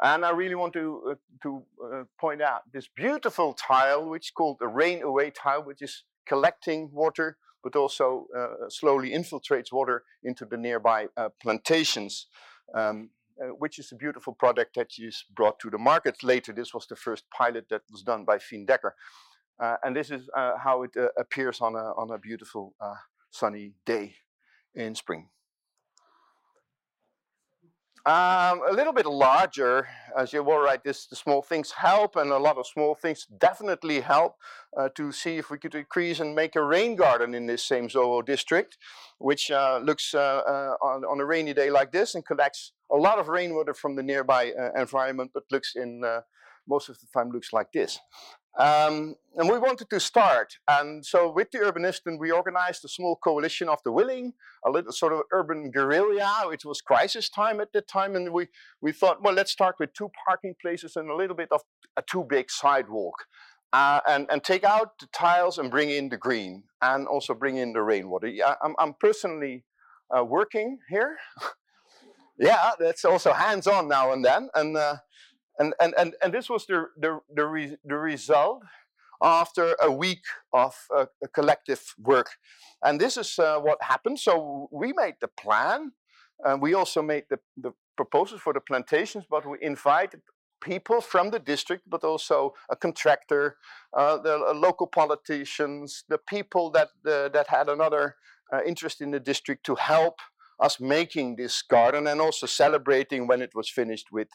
And 0.02 0.24
I 0.24 0.30
really 0.30 0.56
want 0.56 0.72
to, 0.72 1.02
uh, 1.10 1.14
to 1.44 1.62
uh, 1.84 2.02
point 2.18 2.42
out 2.42 2.62
this 2.72 2.88
beautiful 2.88 3.54
tile, 3.54 4.08
which 4.08 4.26
is 4.26 4.32
called 4.32 4.56
the 4.58 4.66
rain 4.66 5.02
away 5.02 5.30
tile, 5.30 5.62
which 5.62 5.80
is 5.80 6.02
collecting 6.26 6.90
water, 6.92 7.36
but 7.62 7.76
also 7.76 8.26
uh, 8.36 8.68
slowly 8.68 9.10
infiltrates 9.10 9.70
water 9.70 10.02
into 10.24 10.44
the 10.44 10.56
nearby 10.56 11.06
plantations. 11.40 12.26
Um, 12.74 13.10
uh, 13.40 13.48
which 13.58 13.78
is 13.78 13.92
a 13.92 13.96
beautiful 13.96 14.34
product 14.34 14.74
that 14.76 14.88
is 14.98 15.24
brought 15.34 15.58
to 15.60 15.70
the 15.70 15.78
market 15.78 16.22
later. 16.22 16.52
This 16.52 16.74
was 16.74 16.86
the 16.86 16.96
first 16.96 17.24
pilot 17.30 17.66
that 17.70 17.82
was 17.90 18.02
done 18.02 18.24
by 18.24 18.38
Fien 18.38 18.66
Dekker. 18.66 18.92
Uh, 19.58 19.76
and 19.82 19.94
this 19.94 20.10
is 20.10 20.28
uh, 20.36 20.56
how 20.58 20.82
it 20.82 20.90
uh, 20.96 21.08
appears 21.18 21.60
on 21.60 21.74
a, 21.74 21.92
on 21.96 22.10
a 22.10 22.18
beautiful 22.18 22.74
uh, 22.80 22.94
sunny 23.30 23.74
day 23.84 24.14
in 24.74 24.94
spring. 24.94 25.28
Um, 28.06 28.62
a 28.66 28.72
little 28.72 28.94
bit 28.94 29.04
larger, 29.04 29.86
as 30.16 30.32
you 30.32 30.42
were 30.42 30.64
right, 30.64 30.82
this, 30.82 31.06
the 31.06 31.16
small 31.16 31.42
things 31.42 31.70
help, 31.70 32.16
and 32.16 32.30
a 32.30 32.38
lot 32.38 32.56
of 32.56 32.66
small 32.66 32.94
things 32.94 33.26
definitely 33.38 34.00
help 34.00 34.36
uh, 34.74 34.88
to 34.96 35.12
see 35.12 35.36
if 35.36 35.50
we 35.50 35.58
could 35.58 35.74
increase 35.74 36.18
and 36.18 36.34
make 36.34 36.56
a 36.56 36.64
rain 36.64 36.96
garden 36.96 37.34
in 37.34 37.44
this 37.44 37.62
same 37.62 37.88
Zoho 37.88 38.24
district, 38.24 38.78
which 39.18 39.50
uh, 39.50 39.80
looks 39.84 40.14
uh, 40.14 40.76
on, 40.80 41.04
on, 41.04 41.20
a 41.20 41.26
rainy 41.26 41.52
day 41.52 41.68
like 41.68 41.92
this 41.92 42.14
and 42.14 42.24
collects 42.24 42.72
a 42.92 42.96
lot 42.96 43.18
of 43.18 43.28
rainwater 43.28 43.74
from 43.74 43.96
the 43.96 44.02
nearby 44.02 44.52
uh, 44.52 44.80
environment, 44.80 45.30
but 45.32 45.44
looks 45.50 45.74
in 45.76 46.02
uh, 46.04 46.20
most 46.68 46.88
of 46.88 46.98
the 47.00 47.06
time 47.12 47.30
looks 47.30 47.52
like 47.52 47.72
this. 47.72 47.98
Um, 48.58 49.14
and 49.36 49.48
we 49.48 49.58
wanted 49.58 49.88
to 49.90 50.00
start. 50.00 50.54
And 50.68 51.04
so 51.06 51.30
with 51.30 51.50
the 51.52 51.58
Urbanisten, 51.58 52.18
we 52.18 52.30
organized 52.30 52.84
a 52.84 52.88
small 52.88 53.16
coalition 53.16 53.68
of 53.68 53.78
the 53.84 53.92
willing, 53.92 54.32
a 54.66 54.70
little 54.70 54.92
sort 54.92 55.12
of 55.12 55.20
urban 55.32 55.70
guerrilla. 55.70 56.50
It 56.52 56.64
was 56.64 56.80
crisis 56.80 57.28
time 57.28 57.60
at 57.60 57.72
the 57.72 57.80
time. 57.80 58.16
And 58.16 58.32
we, 58.32 58.48
we 58.80 58.92
thought, 58.92 59.22
well, 59.22 59.34
let's 59.34 59.52
start 59.52 59.76
with 59.78 59.92
two 59.92 60.10
parking 60.26 60.54
places 60.60 60.96
and 60.96 61.08
a 61.10 61.14
little 61.14 61.36
bit 61.36 61.48
of 61.52 61.60
a 61.96 62.02
too 62.02 62.24
big 62.28 62.50
sidewalk. 62.50 63.26
Uh, 63.72 64.00
and, 64.08 64.26
and 64.30 64.42
take 64.42 64.64
out 64.64 64.98
the 64.98 65.06
tiles 65.12 65.56
and 65.56 65.70
bring 65.70 65.90
in 65.90 66.08
the 66.08 66.16
green 66.16 66.64
and 66.82 67.06
also 67.06 67.34
bring 67.34 67.56
in 67.56 67.72
the 67.72 67.80
rainwater. 67.80 68.28
I'm, 68.64 68.74
I'm 68.80 68.94
personally 68.98 69.64
uh, 70.16 70.24
working 70.24 70.78
here. 70.88 71.16
yeah, 72.40 72.70
that's 72.78 73.04
also 73.04 73.32
hands-on 73.32 73.88
now 73.88 74.12
and 74.12 74.24
then. 74.24 74.48
And 74.54 74.76
uh, 74.76 74.96
and, 75.60 75.74
and, 75.78 75.94
and, 75.98 76.14
and 76.22 76.32
this 76.32 76.48
was 76.48 76.66
the, 76.66 76.86
the, 76.96 77.20
the, 77.34 77.44
re, 77.44 77.76
the 77.84 77.96
result 77.96 78.62
after 79.22 79.76
a 79.82 79.92
week 79.92 80.22
of 80.54 80.74
uh, 80.96 81.04
collective 81.34 81.94
work. 81.98 82.30
And 82.82 82.98
this 82.98 83.18
is 83.18 83.38
uh, 83.38 83.58
what 83.58 83.78
happened. 83.82 84.18
So 84.18 84.68
we 84.72 84.94
made 84.94 85.16
the 85.20 85.28
plan, 85.28 85.92
and 86.42 86.62
we 86.62 86.72
also 86.72 87.02
made 87.02 87.24
the, 87.28 87.38
the 87.58 87.72
proposals 87.94 88.40
for 88.40 88.54
the 88.54 88.60
plantations, 88.60 89.24
but 89.28 89.44
we 89.46 89.58
invited 89.60 90.22
people 90.62 91.02
from 91.02 91.30
the 91.30 91.38
district, 91.38 91.82
but 91.88 92.04
also 92.04 92.54
a 92.70 92.76
contractor, 92.76 93.56
uh, 93.92 94.16
the 94.16 94.36
uh, 94.36 94.54
local 94.54 94.86
politicians, 94.86 96.04
the 96.08 96.18
people 96.18 96.70
that, 96.70 96.88
uh, 97.06 97.28
that 97.28 97.48
had 97.48 97.68
another 97.68 98.16
uh, 98.50 98.60
interest 98.66 99.02
in 99.02 99.10
the 99.10 99.20
district 99.20 99.64
to 99.66 99.74
help 99.74 100.20
us 100.60 100.78
making 100.78 101.36
this 101.36 101.62
garden 101.62 102.06
and 102.06 102.20
also 102.20 102.46
celebrating 102.46 103.26
when 103.26 103.42
it 103.42 103.54
was 103.54 103.68
finished 103.68 104.12
with 104.12 104.28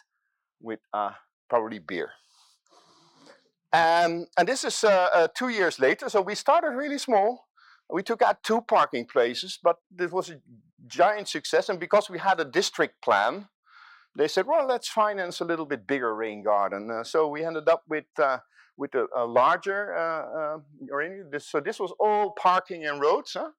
with 0.61 0.79
uh, 0.93 1.11
probably 1.49 1.79
beer. 1.79 2.09
Um, 3.71 4.27
and 4.37 4.47
this 4.47 4.63
is 4.63 4.83
uh, 4.83 5.09
uh, 5.13 5.27
two 5.37 5.49
years 5.49 5.79
later. 5.79 6.09
So 6.09 6.21
we 6.21 6.35
started 6.35 6.69
really 6.69 6.97
small. 6.97 7.47
We 7.89 8.03
took 8.03 8.21
out 8.21 8.41
two 8.41 8.61
parking 8.61 9.05
places, 9.05 9.59
but 9.61 9.77
this 9.91 10.11
was 10.11 10.29
a 10.29 10.39
giant 10.87 11.27
success. 11.27 11.69
And 11.69 11.79
because 11.79 12.09
we 12.09 12.17
had 12.17 12.39
a 12.39 12.45
district 12.45 13.01
plan, 13.01 13.47
they 14.15 14.29
said, 14.29 14.47
well, 14.47 14.65
let's 14.65 14.87
finance 14.87 15.41
a 15.41 15.45
little 15.45 15.65
bit 15.65 15.85
bigger 15.85 16.15
rain 16.15 16.41
garden. 16.41 16.89
Uh, 16.89 17.03
so 17.03 17.27
we 17.27 17.43
ended 17.43 17.67
up 17.67 17.83
with 17.89 18.05
uh, 18.17 18.39
with 18.77 18.93
a, 18.95 19.07
a 19.15 19.25
larger 19.25 19.95
uh, 19.95 20.55
uh 20.55 21.29
This, 21.31 21.47
so 21.47 21.59
this 21.59 21.79
was 21.79 21.93
all 21.99 22.31
parking 22.31 22.85
and 22.85 22.99
roads, 23.01 23.33
huh? 23.33 23.51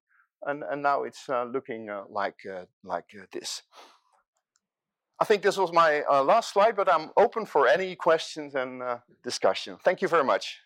And 0.42 0.62
and 0.70 0.83
now 0.83 1.05
it's 1.05 1.29
uh, 1.29 1.44
looking 1.44 1.90
uh, 1.90 2.03
like 2.11 2.38
like 2.85 3.07
this. 3.33 3.62
I 5.18 5.25
think 5.25 5.42
this 5.42 5.57
was 5.57 5.72
my 5.72 6.03
uh, 6.03 6.22
last 6.22 6.53
slide, 6.53 6.77
but 6.77 6.92
I'm 6.92 7.11
open 7.16 7.46
for 7.46 7.66
any 7.66 7.96
questions 7.96 8.55
and 8.55 8.83
uh, 8.83 8.99
discussion. 9.25 9.79
Thank 9.83 10.03
you 10.03 10.09
very 10.09 10.25
much. 10.25 10.59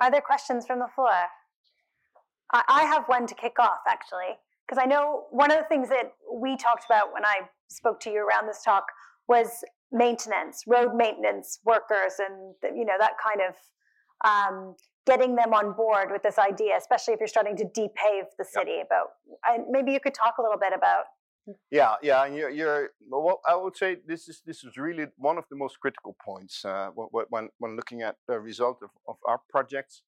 Are 0.00 0.10
there 0.10 0.20
questions 0.20 0.66
from 0.66 0.78
the 0.78 0.86
floor? 0.94 1.10
I, 2.52 2.62
I 2.68 2.82
have 2.84 3.04
one 3.06 3.26
to 3.26 3.34
kick 3.34 3.58
off, 3.58 3.80
actually, 3.88 4.38
because 4.66 4.80
I 4.80 4.86
know 4.86 5.24
one 5.30 5.50
of 5.50 5.58
the 5.58 5.64
things 5.64 5.88
that 5.88 6.12
we 6.32 6.56
talked 6.56 6.84
about 6.84 7.12
when 7.12 7.24
I 7.24 7.48
spoke 7.68 7.98
to 8.00 8.10
you 8.10 8.24
around 8.24 8.46
this 8.46 8.62
talk 8.62 8.84
was 9.26 9.64
maintenance, 9.94 10.64
road 10.66 10.94
maintenance 10.94 11.60
workers, 11.64 12.14
and 12.18 12.54
you 12.76 12.84
know 12.84 12.96
that 12.98 13.12
kind 13.22 13.40
of 13.48 13.54
um, 14.28 14.74
getting 15.06 15.36
them 15.36 15.54
on 15.54 15.74
board 15.74 16.08
with 16.10 16.22
this 16.22 16.38
idea, 16.38 16.76
especially 16.76 17.14
if 17.14 17.20
you're 17.20 17.28
starting 17.28 17.56
to 17.56 17.64
depave 17.64 18.24
the 18.38 18.44
city. 18.44 18.78
Yep. 18.78 18.86
About 18.86 19.60
maybe 19.70 19.92
you 19.92 20.00
could 20.00 20.14
talk 20.14 20.34
a 20.38 20.42
little 20.42 20.58
bit 20.58 20.72
about 20.76 21.04
Yeah, 21.70 21.94
yeah, 22.02 22.24
and 22.24 22.34
you're, 22.36 22.50
you're 22.50 22.90
well. 23.08 23.40
I 23.46 23.54
would 23.54 23.76
say 23.76 23.98
this 24.06 24.28
is 24.28 24.42
this 24.44 24.64
is 24.64 24.76
really 24.76 25.06
one 25.16 25.38
of 25.38 25.44
the 25.50 25.56
most 25.56 25.78
critical 25.80 26.16
points 26.24 26.64
uh, 26.64 26.88
when 26.94 27.48
when 27.58 27.76
looking 27.76 28.02
at 28.02 28.16
the 28.28 28.40
result 28.40 28.78
of, 28.82 28.90
of 29.06 29.16
our 29.26 29.40
projects. 29.48 30.02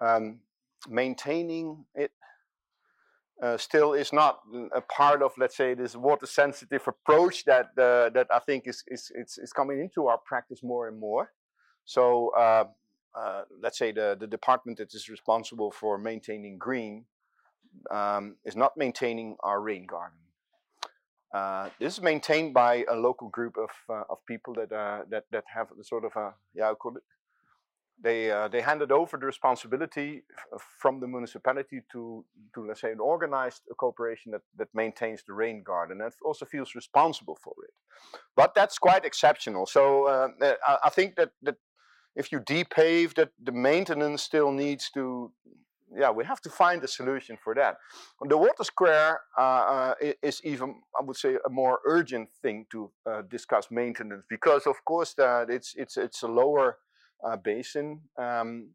Um, 0.00 0.40
maintaining 0.88 1.84
it 1.94 2.12
uh, 3.42 3.56
still 3.56 3.92
is 3.92 4.12
not 4.12 4.40
a 4.74 4.80
part 4.80 5.22
of, 5.22 5.32
let's 5.38 5.56
say, 5.56 5.74
this 5.74 5.94
water-sensitive 5.94 6.86
approach 6.86 7.44
that 7.44 7.66
uh, 7.78 8.10
that 8.10 8.26
I 8.32 8.40
think 8.40 8.66
is 8.66 8.82
is 8.88 9.12
it's, 9.14 9.38
is 9.38 9.52
coming 9.52 9.80
into 9.80 10.08
our 10.08 10.18
practice 10.18 10.62
more 10.62 10.88
and 10.88 10.98
more. 10.98 11.32
So 11.84 12.30
uh, 12.36 12.64
uh, 13.14 13.42
let's 13.62 13.78
say 13.78 13.92
the 13.92 14.16
the 14.18 14.26
department 14.26 14.78
that 14.78 14.92
is 14.94 15.08
responsible 15.08 15.70
for 15.70 15.98
maintaining 15.98 16.58
green 16.58 17.04
um, 17.90 18.36
is 18.44 18.56
not 18.56 18.76
maintaining 18.76 19.36
our 19.40 19.60
rain 19.60 19.86
garden. 19.86 20.18
Uh, 21.32 21.68
this 21.78 21.98
is 21.98 22.02
maintained 22.02 22.54
by 22.54 22.84
a 22.90 22.96
local 22.96 23.28
group 23.28 23.56
of 23.56 23.70
uh, 23.88 24.02
of 24.10 24.18
people 24.26 24.54
that 24.54 24.70
that 25.10 25.24
that 25.30 25.44
have 25.54 25.68
sort 25.82 26.04
of 26.04 26.12
a 26.16 26.34
yeah 26.54 26.70
I 26.70 26.74
call 26.74 26.96
it 26.96 27.04
they 28.02 28.30
uh, 28.30 28.48
they 28.48 28.60
handed 28.60 28.92
over 28.92 29.16
the 29.16 29.26
responsibility 29.26 30.22
from 30.80 31.00
the 31.00 31.06
municipality 31.06 31.82
to 31.92 32.24
to 32.54 32.66
let's 32.66 32.80
say 32.80 32.92
an 32.92 33.00
organized 33.00 33.62
corporation 33.76 34.32
that 34.32 34.42
that 34.56 34.68
maintains 34.74 35.22
the 35.26 35.32
rain 35.32 35.62
garden 35.62 36.00
and 36.00 36.12
also 36.24 36.44
feels 36.44 36.74
responsible 36.74 37.38
for 37.42 37.54
it. 37.64 37.74
But 38.36 38.54
that's 38.54 38.78
quite 38.78 39.04
exceptional. 39.04 39.66
So 39.66 40.06
uh, 40.06 40.28
uh 40.40 40.54
I, 40.66 40.78
I, 40.84 40.90
think 40.90 41.16
that 41.16 41.30
that 41.42 41.56
if 42.14 42.32
you 42.32 42.40
depave, 42.40 43.14
that 43.14 43.30
the 43.42 43.52
maintenance 43.52 44.22
still 44.22 44.52
needs 44.52 44.90
to. 44.94 45.32
Yeah, 45.90 46.10
we 46.10 46.22
have 46.26 46.42
to 46.42 46.50
find 46.50 46.84
a 46.84 46.86
solution 46.86 47.38
for 47.42 47.54
that. 47.54 47.78
The 48.20 48.36
water 48.36 48.62
square 48.62 49.22
uh, 49.38 49.40
uh 49.40 49.94
is 50.22 50.38
even, 50.44 50.82
I 50.98 51.02
would 51.02 51.16
say, 51.16 51.38
a 51.46 51.48
more 51.48 51.78
urgent 51.86 52.28
thing 52.42 52.66
to 52.72 52.90
uh, 53.10 53.22
discuss 53.22 53.68
maintenance 53.70 54.24
because, 54.28 54.66
of 54.66 54.76
course, 54.84 55.14
that 55.14 55.48
it's 55.48 55.74
it's 55.76 55.96
it's 55.96 56.22
a 56.22 56.28
lower 56.28 56.68
uh, 56.70 56.87
basin. 57.36 58.00
Um, 58.16 58.70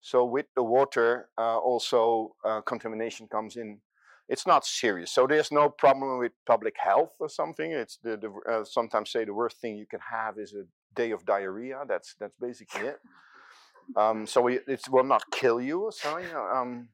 so 0.00 0.24
with 0.24 0.46
the 0.54 0.62
water, 0.62 1.28
uh, 1.38 1.58
also 1.58 2.34
uh, 2.44 2.60
contamination 2.60 3.26
comes 3.28 3.56
in. 3.56 3.80
It's 4.28 4.46
not 4.46 4.64
serious, 4.64 5.12
so 5.12 5.26
there's 5.26 5.52
no 5.52 5.68
problem 5.68 6.18
with 6.18 6.32
public 6.46 6.76
health 6.78 7.12
or 7.20 7.28
something. 7.28 7.72
It's 7.72 7.98
the, 8.02 8.16
the 8.16 8.64
sometimes 8.64 9.10
say 9.10 9.24
the 9.24 9.34
worst 9.34 9.60
thing 9.60 9.76
you 9.76 9.86
can 9.86 10.00
have 10.00 10.38
is 10.38 10.54
a 10.54 10.64
day 10.94 11.10
of 11.10 11.26
diarrhea. 11.26 11.84
That's 11.86 12.14
that's 12.18 12.34
basically 12.40 12.88
it. 12.88 12.98
Um, 13.96 14.26
so 14.26 14.40
we, 14.40 14.60
it 14.66 14.80
will 14.90 15.04
not 15.04 15.24
kill 15.30 15.60
you. 15.60 15.90
So 15.92 16.16
you 16.16 16.38
um, 16.38 16.88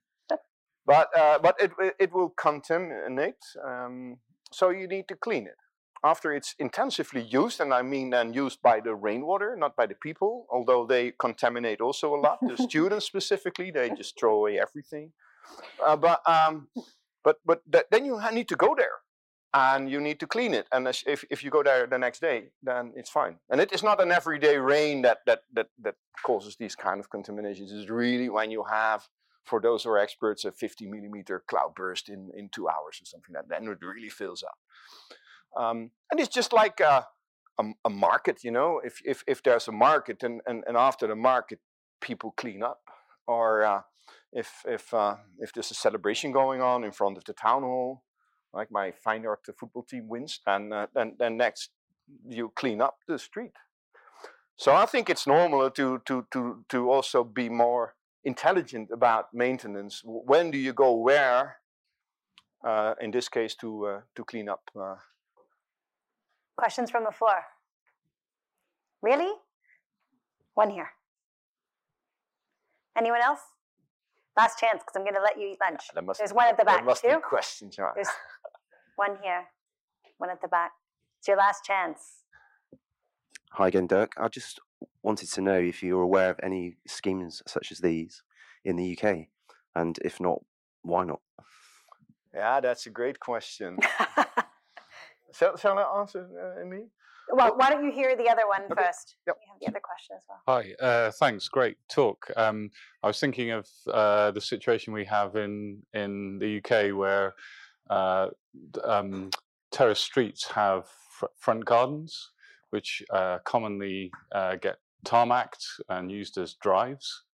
but 0.87 1.09
uh, 1.17 1.39
but 1.39 1.55
it 1.61 1.71
it 2.01 2.13
will 2.13 2.31
contaminate. 2.31 3.43
Um, 3.65 4.17
so 4.53 4.71
you 4.71 4.89
need 4.89 5.07
to 5.07 5.15
clean 5.15 5.47
it 5.47 5.61
after 6.03 6.33
it's 6.33 6.55
intensively 6.59 7.23
used, 7.23 7.61
and 7.61 7.75
I 7.75 7.83
mean 7.83 8.11
then 8.11 8.33
used 8.33 8.63
by 8.63 8.81
the 8.81 8.95
rainwater, 8.95 9.57
not 9.57 9.77
by 9.77 9.87
the 9.87 9.95
people, 9.95 10.47
although 10.51 10.87
they 10.87 11.13
contaminate 11.19 11.81
also 11.81 12.15
a 12.15 12.21
lot. 12.21 12.39
the 12.43 12.57
students 12.69 13.07
specifically, 13.07 13.71
they 13.71 13.91
just 13.91 14.19
throw 14.19 14.37
away 14.37 14.59
everything. 14.59 15.13
Uh, 15.85 15.97
but 15.97 16.21
um, 16.29 16.69
but 17.25 17.37
but 17.45 17.61
th 17.71 17.85
then 17.91 18.05
you 18.05 18.19
need 18.33 18.49
to 18.49 18.57
go 18.57 18.75
there, 18.75 18.97
and 19.53 19.91
you 19.91 20.01
need 20.01 20.19
to 20.21 20.27
clean 20.27 20.55
it. 20.55 20.67
And 20.73 20.89
if 20.89 21.25
if 21.31 21.45
you 21.45 21.51
go 21.51 21.63
there 21.63 21.87
the 21.87 21.99
next 21.99 22.21
day, 22.21 22.51
then 22.63 22.93
it's 22.97 23.11
fine. 23.11 23.37
And 23.51 23.61
it 23.61 23.73
is 23.73 23.83
not 23.83 24.01
an 24.01 24.11
everyday 24.13 24.57
rain 24.57 25.03
that 25.03 25.19
that 25.27 25.41
that 25.53 25.69
that 25.85 25.97
causes 26.25 26.57
these 26.57 26.77
kind 26.77 27.01
of 27.01 27.11
contaminations. 27.11 27.73
It's 27.73 27.91
really 27.91 28.29
when 28.29 28.51
you 28.51 28.65
have 28.65 29.09
for 29.45 29.61
those 29.61 29.85
who 29.85 29.91
are 29.91 29.99
experts, 29.99 30.45
a 30.45 30.53
50 30.53 30.87
millimeter 30.87 31.43
cloud 31.49 31.75
burst 31.75 32.09
in, 32.09 32.31
in 32.37 32.49
two 32.51 32.69
hours 32.69 33.01
or 33.03 33.07
something 33.07 33.35
like 33.35 33.49
that, 33.49 33.61
then 33.61 33.69
it 33.69 33.79
really 33.83 34.09
fills 34.09 34.43
up. 34.43 34.59
Um, 35.57 35.91
and 36.11 36.21
it's 36.21 36.35
just 36.35 36.53
like 36.53 36.81
a, 36.81 37.07
a, 37.59 37.65
a, 37.85 37.91
market, 37.91 38.45
you 38.45 38.51
know. 38.51 38.81
If 38.85 39.01
if 39.05 39.25
if 39.27 39.43
there's 39.43 39.69
a 39.69 39.73
market 39.73 40.23
and 40.23 40.41
and, 40.47 40.65
and 40.67 40.77
after 40.77 41.07
the 41.07 41.17
market, 41.17 41.59
people 42.01 42.33
clean 42.37 42.63
up, 42.63 42.81
or 43.27 43.65
uh, 43.65 43.83
if 44.33 44.63
if 44.67 44.95
uh, 44.95 45.17
if 45.39 45.53
there's 45.53 45.71
a 45.71 45.75
celebration 45.75 46.33
going 46.33 46.63
on 46.63 46.85
in 46.85 46.93
front 46.93 47.17
of 47.17 47.25
the 47.25 47.33
town 47.33 47.63
hall, 47.63 48.03
like 48.53 48.71
my 48.71 48.93
Feyenoord 49.07 49.37
football 49.59 49.83
team 49.83 50.09
wins, 50.09 50.41
and 50.47 50.73
uh, 50.73 50.87
then 50.95 51.17
then 51.19 51.37
next 51.37 51.71
you 52.29 52.53
clean 52.57 52.81
up 52.81 52.99
the 53.07 53.19
street. 53.19 53.53
So 54.57 54.75
I 54.75 54.87
think 54.87 55.09
it's 55.09 55.27
normal 55.27 55.71
to 55.71 56.01
to 56.05 56.27
to 56.33 56.65
to 56.69 56.91
also 56.91 57.25
be 57.25 57.49
more 57.49 57.95
intelligent 58.25 58.91
about 58.91 59.33
maintenance. 59.33 60.03
When 60.05 60.51
do 60.51 60.59
you 60.59 60.73
go 60.73 60.95
where? 60.95 61.57
Uh, 62.63 62.95
in 63.01 63.11
this 63.11 63.29
case, 63.29 63.55
to 63.55 63.87
uh, 63.87 64.01
to 64.15 64.25
clean 64.25 64.49
up 64.49 64.71
uh, 64.79 64.97
Questions 66.61 66.91
from 66.91 67.05
the 67.05 67.11
floor? 67.11 67.43
Really? 69.01 69.33
One 70.53 70.69
here. 70.69 70.91
Anyone 72.99 73.23
else? 73.23 73.41
Last 74.37 74.59
chance, 74.59 74.83
because 74.83 74.95
I'm 74.95 75.05
going 75.05 75.15
to 75.15 75.23
let 75.23 75.41
you 75.41 75.47
eat 75.49 75.59
lunch. 75.59 75.81
There 75.95 76.03
must, 76.03 76.19
There's 76.19 76.35
one 76.35 76.49
at 76.49 76.59
the 76.59 76.67
back, 76.67 76.81
there 76.81 76.85
must 76.85 77.01
too. 77.01 77.09
Be 77.09 77.23
questions, 77.23 77.79
right? 77.79 77.95
There's 77.95 78.09
one 78.97 79.17
here, 79.23 79.45
one 80.19 80.29
at 80.29 80.43
the 80.43 80.49
back. 80.49 80.73
It's 81.19 81.29
your 81.29 81.39
last 81.39 81.65
chance. 81.65 82.25
Hi 83.53 83.69
again, 83.69 83.87
Dirk. 83.87 84.13
I 84.19 84.29
just 84.29 84.61
wanted 85.03 85.31
to 85.31 85.41
know 85.41 85.59
if 85.59 85.83
you're 85.83 86.03
aware 86.03 86.29
of 86.29 86.41
any 86.43 86.77
schemes 86.87 87.43
such 87.47 87.73
as 87.73 87.79
these 87.79 88.23
in 88.67 88.77
the 88.77 88.99
UK, 88.99 89.29
and 89.75 89.99
if 90.05 90.21
not, 90.21 90.43
why 90.83 91.05
not? 91.05 91.21
Yeah, 92.35 92.61
that's 92.61 92.85
a 92.85 92.91
great 92.91 93.19
question. 93.19 93.79
Shall, 95.33 95.57
shall 95.57 95.79
I 95.79 96.01
answer, 96.01 96.27
uh, 96.61 96.65
me? 96.67 96.87
Well, 97.33 97.57
why 97.57 97.71
don't 97.71 97.85
you 97.85 97.93
hear 97.93 98.17
the 98.17 98.29
other 98.29 98.47
one 98.47 98.63
okay. 98.71 98.83
first? 98.85 99.17
Yep. 99.27 99.37
You 99.41 99.53
have 99.53 99.61
the 99.61 99.69
other 99.69 99.81
question 99.81 100.17
as 100.17 100.25
well. 100.29 100.41
Hi, 100.49 100.75
uh, 100.85 101.11
thanks. 101.13 101.49
Great 101.49 101.77
talk. 101.89 102.31
Um, 102.37 102.71
I 103.03 103.07
was 103.07 103.21
thinking 103.21 103.51
of 103.51 103.69
uh, 103.93 104.33
the 104.33 104.41
situation 104.41 104.93
we 104.93 105.05
have 105.05 105.37
in 105.37 105.83
in 105.95 106.39
the 106.39 106.59
UK 106.59 106.97
where 106.97 107.35
uh, 107.89 108.29
um, 108.85 109.31
terrace 109.71 110.01
streets 110.01 110.47
have 110.49 110.89
fr 110.89 111.27
front 111.37 111.65
gardens, 111.65 112.31
which 112.71 113.03
uh, 113.11 113.39
commonly 113.45 114.11
uh, 114.33 114.57
get 114.57 114.79
tarmacked 115.05 115.65
and 115.89 116.11
used 116.11 116.37
as 116.39 116.55
drives. 116.55 117.25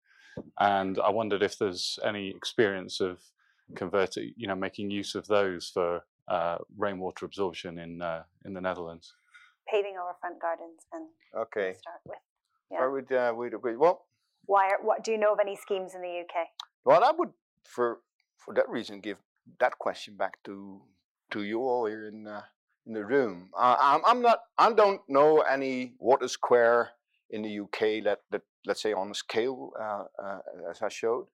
And 0.58 0.98
I 0.98 1.10
wondered 1.10 1.42
if 1.42 1.58
there's 1.58 1.98
any 2.04 2.28
experience 2.28 3.00
of 3.00 3.20
converting, 3.74 4.34
you 4.36 4.46
know, 4.46 4.54
making 4.54 4.90
use 4.90 5.14
of 5.14 5.26
those 5.26 5.70
for 5.72 6.02
uh, 6.28 6.58
rainwater 6.76 7.26
absorption 7.26 7.78
in 7.78 8.02
uh, 8.02 8.22
in 8.44 8.54
the 8.54 8.60
Netherlands. 8.60 9.14
Paving 9.70 9.96
over 10.00 10.14
front 10.20 10.40
gardens 10.40 10.86
and 10.92 11.06
okay. 11.36 11.74
Start 11.78 12.00
with. 12.06 12.18
Yeah. 12.70 12.78
I 12.82 12.86
would 12.86 13.12
uh, 13.12 13.32
would 13.36 13.54
agree. 13.54 13.76
Well, 13.76 14.06
why? 14.46 14.70
Are, 14.70 14.82
what 14.82 15.04
do 15.04 15.12
you 15.12 15.18
know 15.18 15.32
of 15.32 15.38
any 15.40 15.56
schemes 15.56 15.94
in 15.94 16.02
the 16.02 16.20
UK? 16.20 16.48
Well, 16.84 17.02
I 17.04 17.12
would 17.16 17.30
for 17.64 18.00
for 18.38 18.54
that 18.54 18.68
reason 18.68 19.00
give 19.00 19.18
that 19.60 19.78
question 19.78 20.16
back 20.16 20.42
to 20.44 20.82
to 21.32 21.42
you 21.42 21.60
all 21.60 21.86
here 21.86 22.08
in 22.08 22.26
uh, 22.26 22.42
in 22.86 22.92
the 22.94 23.04
room. 23.04 23.50
Uh, 23.56 23.76
I'm, 23.78 24.00
I'm 24.06 24.22
not. 24.22 24.40
I 24.58 24.72
don't 24.72 25.00
know 25.08 25.40
any 25.40 25.94
water 25.98 26.28
square 26.28 26.90
in 27.30 27.42
the 27.42 27.60
UK 27.60 28.04
that 28.04 28.20
that 28.30 28.42
let's 28.66 28.82
say 28.82 28.92
on 28.92 29.10
a 29.10 29.14
scale 29.14 29.72
uh, 29.78 30.04
uh, 30.22 30.38
as 30.70 30.82
I 30.82 30.88
showed, 30.88 31.26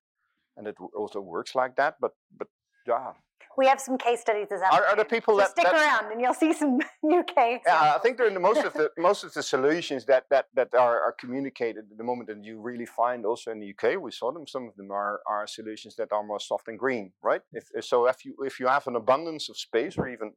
and 0.57 0.67
it 0.67 0.77
also 0.97 1.21
works 1.21 1.55
like 1.55 1.77
that. 1.77 1.97
But 2.01 2.13
but 2.37 2.49
yeah, 2.87 3.13
we 3.57 3.67
have 3.67 3.81
some 3.81 3.99
case 3.99 4.21
studies 4.21 4.49
this 4.51 4.61
afternoon. 4.63 4.85
Are, 4.85 4.93
are 4.93 4.97
the 4.97 5.05
people 5.05 5.35
so 5.35 5.39
that 5.39 5.51
stick 5.51 5.65
that, 5.65 5.75
around 5.75 6.13
and 6.13 6.21
you'll 6.21 6.35
see 6.35 6.53
some 6.53 6.77
UK? 7.05 7.63
Yeah, 7.67 7.95
I 7.95 7.99
think 8.03 8.17
they're 8.17 8.29
in 8.29 8.35
the 8.35 8.41
most 8.41 8.65
of 8.65 8.73
the 8.73 8.91
most 8.99 9.25
of 9.25 9.33
the 9.35 9.43
solutions 9.43 10.05
that 10.07 10.25
that 10.31 10.47
that 10.55 10.75
are, 10.75 11.01
are 11.01 11.15
communicated 11.19 11.85
at 11.91 11.99
the 11.99 12.05
moment, 12.05 12.31
and 12.31 12.45
you 12.45 12.61
really 12.61 12.87
find 12.87 13.25
also 13.27 13.51
in 13.51 13.61
the 13.61 13.71
UK. 13.71 14.01
We 14.01 14.11
saw 14.11 14.33
them. 14.33 14.47
Some 14.47 14.69
of 14.69 14.77
them 14.77 14.91
are 14.91 15.21
are 15.29 15.47
solutions 15.47 15.97
that 15.97 16.13
are 16.13 16.23
more 16.23 16.41
soft 16.41 16.69
and 16.69 16.79
green, 16.79 17.13
right? 17.23 17.43
If 17.53 17.85
so, 17.85 18.07
if 18.07 18.25
you 18.25 18.35
if 18.41 18.59
you 18.61 18.69
have 18.69 18.87
an 18.87 18.97
abundance 18.97 19.49
of 19.49 19.57
space 19.57 19.97
or 19.99 20.09
even 20.09 20.33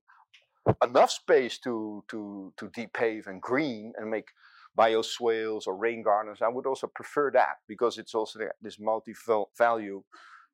enough 0.84 1.12
space 1.12 1.58
to 1.60 2.04
to 2.10 2.54
to 2.58 2.70
depave 2.70 3.28
and 3.28 3.42
green 3.42 3.94
and 3.98 4.10
make 4.10 4.30
bioswales 4.78 5.68
or 5.68 5.78
rain 5.78 6.04
gardens, 6.04 6.42
I 6.42 6.50
would 6.50 6.66
also 6.66 6.88
prefer 6.88 7.32
that 7.32 7.58
because 7.68 7.98
it's 7.98 8.14
also 8.14 8.40
this 8.62 8.78
multi 8.80 9.14
value 9.58 10.04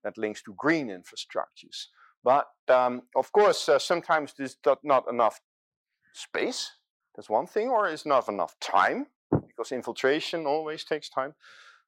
that 0.03 0.17
links 0.17 0.41
to 0.43 0.53
green 0.57 0.87
infrastructures. 0.87 1.87
But 2.23 2.47
um, 2.67 3.03
of 3.15 3.31
course, 3.31 3.67
uh, 3.67 3.79
sometimes 3.79 4.33
there's 4.37 4.57
not 4.83 5.05
enough 5.09 5.39
space. 6.13 6.71
That's 7.15 7.29
one 7.29 7.47
thing, 7.47 7.69
or 7.69 7.89
it's 7.89 8.05
not 8.05 8.29
enough 8.29 8.55
time 8.59 9.07
because 9.31 9.71
infiltration 9.71 10.45
always 10.45 10.83
takes 10.83 11.09
time. 11.09 11.33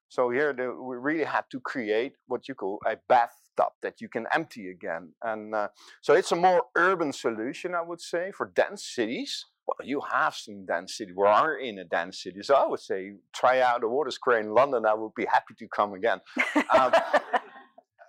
So 0.08 0.30
here 0.30 0.52
the, 0.52 0.72
we 0.72 0.96
really 0.96 1.24
had 1.24 1.44
to 1.50 1.60
create 1.60 2.12
what 2.26 2.48
you 2.48 2.54
call 2.54 2.78
a 2.86 2.96
bathtub 3.08 3.72
that 3.82 4.00
you 4.00 4.08
can 4.08 4.26
empty 4.32 4.70
again. 4.70 5.12
And 5.22 5.54
uh, 5.54 5.68
so 6.02 6.14
it's 6.14 6.32
a 6.32 6.36
more 6.36 6.64
urban 6.76 7.12
solution, 7.12 7.74
I 7.74 7.82
would 7.82 8.00
say, 8.00 8.30
for 8.30 8.52
dense 8.54 8.84
cities. 8.84 9.46
Well, 9.66 9.86
you 9.86 10.02
have 10.12 10.34
some 10.34 10.66
dense 10.66 10.98
city. 10.98 11.12
We 11.16 11.26
are 11.26 11.56
in 11.56 11.78
a 11.78 11.84
dense 11.84 12.22
city, 12.22 12.42
so 12.42 12.54
I 12.54 12.66
would 12.66 12.80
say 12.80 13.14
try 13.34 13.60
out 13.60 13.82
a 13.82 13.88
water 13.88 14.10
square 14.10 14.38
in 14.38 14.50
London. 14.50 14.84
I 14.84 14.92
would 14.92 15.14
be 15.14 15.24
happy 15.24 15.54
to 15.58 15.66
come 15.68 15.94
again. 15.94 16.20
um, 16.70 16.92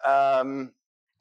um, 0.06 0.72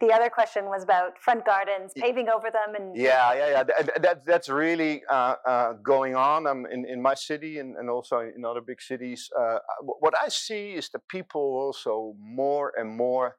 the 0.01 0.13
other 0.13 0.29
question 0.29 0.67
was 0.67 0.83
about 0.83 1.19
front 1.19 1.45
gardens, 1.45 1.93
paving 1.97 2.29
over 2.29 2.51
them, 2.51 2.75
and 2.75 2.97
yeah, 2.97 3.33
yeah, 3.35 3.51
yeah. 3.51 3.63
That, 3.63 4.03
that 4.03 4.27
that's 4.27 4.49
really 4.49 5.03
uh, 5.09 5.37
uh, 5.47 5.73
going 5.75 6.17
on 6.17 6.47
um, 6.47 6.67
in 6.71 6.85
in 6.85 7.01
my 7.01 7.15
city 7.15 7.59
and, 7.59 7.77
and 7.77 7.89
also 7.89 8.19
in 8.21 8.45
other 8.45 8.61
big 8.61 8.83
cities. 8.83 9.31
Uh, 9.39 9.59
what 9.81 10.15
I 10.21 10.29
see 10.29 10.73
is 10.73 10.89
that 10.91 11.07
people 11.09 11.41
also 11.41 12.15
more 12.19 12.73
and 12.77 12.97
more 12.97 13.37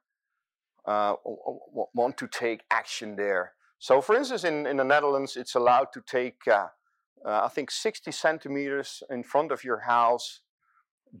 uh, 0.86 1.14
want 1.94 2.16
to 2.18 2.26
take 2.26 2.62
action 2.70 3.16
there. 3.16 3.52
So, 3.78 4.00
for 4.00 4.16
instance, 4.16 4.44
in 4.44 4.66
in 4.66 4.78
the 4.78 4.84
Netherlands, 4.84 5.36
it's 5.36 5.54
allowed 5.54 5.92
to 5.92 6.00
take, 6.00 6.40
uh, 6.48 6.68
uh, 7.24 7.42
I 7.44 7.48
think, 7.48 7.70
60 7.70 8.10
centimeters 8.12 9.02
in 9.10 9.22
front 9.22 9.52
of 9.52 9.62
your 9.62 9.80
house 9.80 10.40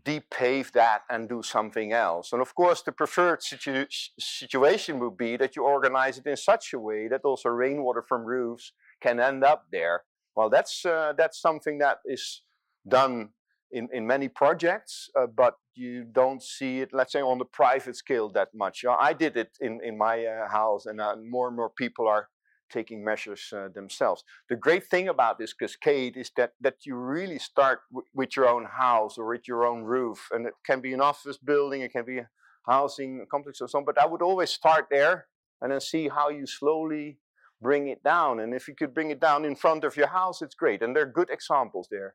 depave 0.04 0.72
that 0.72 1.02
and 1.08 1.28
do 1.28 1.42
something 1.42 1.92
else. 1.92 2.32
And 2.32 2.42
of 2.42 2.54
course, 2.54 2.82
the 2.82 2.92
preferred 2.92 3.42
situ 3.42 3.86
situation 4.18 4.98
would 5.00 5.16
be 5.16 5.36
that 5.36 5.56
you 5.56 5.64
organize 5.64 6.18
it 6.18 6.26
in 6.26 6.36
such 6.36 6.72
a 6.72 6.78
way 6.78 7.08
that 7.08 7.22
also 7.24 7.48
rainwater 7.48 8.02
from 8.02 8.24
roofs 8.24 8.72
can 9.00 9.20
end 9.20 9.44
up 9.44 9.66
there. 9.72 10.02
Well, 10.34 10.50
that's 10.50 10.84
uh, 10.84 11.14
that's 11.16 11.40
something 11.40 11.78
that 11.78 11.98
is 12.04 12.42
done 12.86 13.30
in, 13.70 13.88
in 13.92 14.06
many 14.06 14.28
projects, 14.28 15.10
uh, 15.18 15.26
but 15.26 15.54
you 15.74 16.04
don't 16.04 16.42
see 16.42 16.80
it, 16.80 16.90
let's 16.92 17.12
say, 17.12 17.20
on 17.20 17.38
the 17.38 17.44
private 17.44 17.96
scale 17.96 18.28
that 18.30 18.48
much. 18.54 18.84
I 18.88 19.12
did 19.12 19.36
it 19.36 19.50
in, 19.60 19.80
in 19.82 19.98
my 19.98 20.24
uh, 20.24 20.48
house, 20.48 20.86
and 20.86 21.00
uh, 21.00 21.16
more 21.28 21.48
and 21.48 21.56
more 21.56 21.70
people 21.70 22.06
are 22.08 22.28
taking 22.70 23.04
measures 23.04 23.52
uh, 23.52 23.68
themselves. 23.68 24.24
The 24.48 24.56
great 24.56 24.86
thing 24.86 25.08
about 25.08 25.38
this 25.38 25.52
cascade 25.52 26.16
is 26.16 26.30
that 26.36 26.52
that 26.60 26.86
you 26.86 26.96
really 26.96 27.38
start 27.38 27.80
with 28.14 28.36
your 28.36 28.48
own 28.48 28.64
house 28.64 29.18
or 29.18 29.26
with 29.26 29.46
your 29.46 29.66
own 29.66 29.82
roof, 29.82 30.28
and 30.32 30.46
it 30.46 30.54
can 30.64 30.80
be 30.80 30.92
an 30.92 31.00
office 31.00 31.38
building, 31.38 31.82
it 31.82 31.92
can 31.92 32.04
be 32.04 32.18
a 32.18 32.28
housing 32.66 33.26
complex 33.30 33.60
or 33.60 33.68
something. 33.68 33.92
But 33.94 34.02
I 34.02 34.06
would 34.06 34.22
always 34.22 34.50
start 34.50 34.86
there 34.90 35.26
and 35.60 35.72
then 35.72 35.80
see 35.80 36.08
how 36.08 36.28
you 36.28 36.46
slowly 36.46 37.18
bring 37.62 37.88
it 37.88 38.02
down. 38.02 38.40
And 38.40 38.52
if 38.52 38.68
you 38.68 38.74
could 38.74 38.92
bring 38.92 39.10
it 39.10 39.20
down 39.20 39.44
in 39.44 39.56
front 39.56 39.84
of 39.84 39.96
your 39.96 40.08
house, 40.08 40.42
it's 40.42 40.54
great. 40.54 40.82
And 40.82 40.94
there 40.94 41.04
are 41.04 41.06
good 41.06 41.30
examples 41.30 41.88
there. 41.90 42.14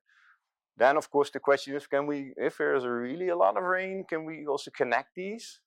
Then, 0.77 0.97
of 0.97 1.09
course, 1.09 1.31
the 1.31 1.39
question 1.39 1.75
is, 1.75 1.87
can 1.87 2.05
we, 2.05 2.33
if 2.37 2.57
there's 2.57 2.85
really 2.85 3.29
a 3.29 3.35
lot 3.35 3.57
of 3.57 3.63
rain, 3.63 4.05
can 4.07 4.25
we 4.25 4.45
also 4.45 4.71
connect 4.71 5.15
these? 5.15 5.60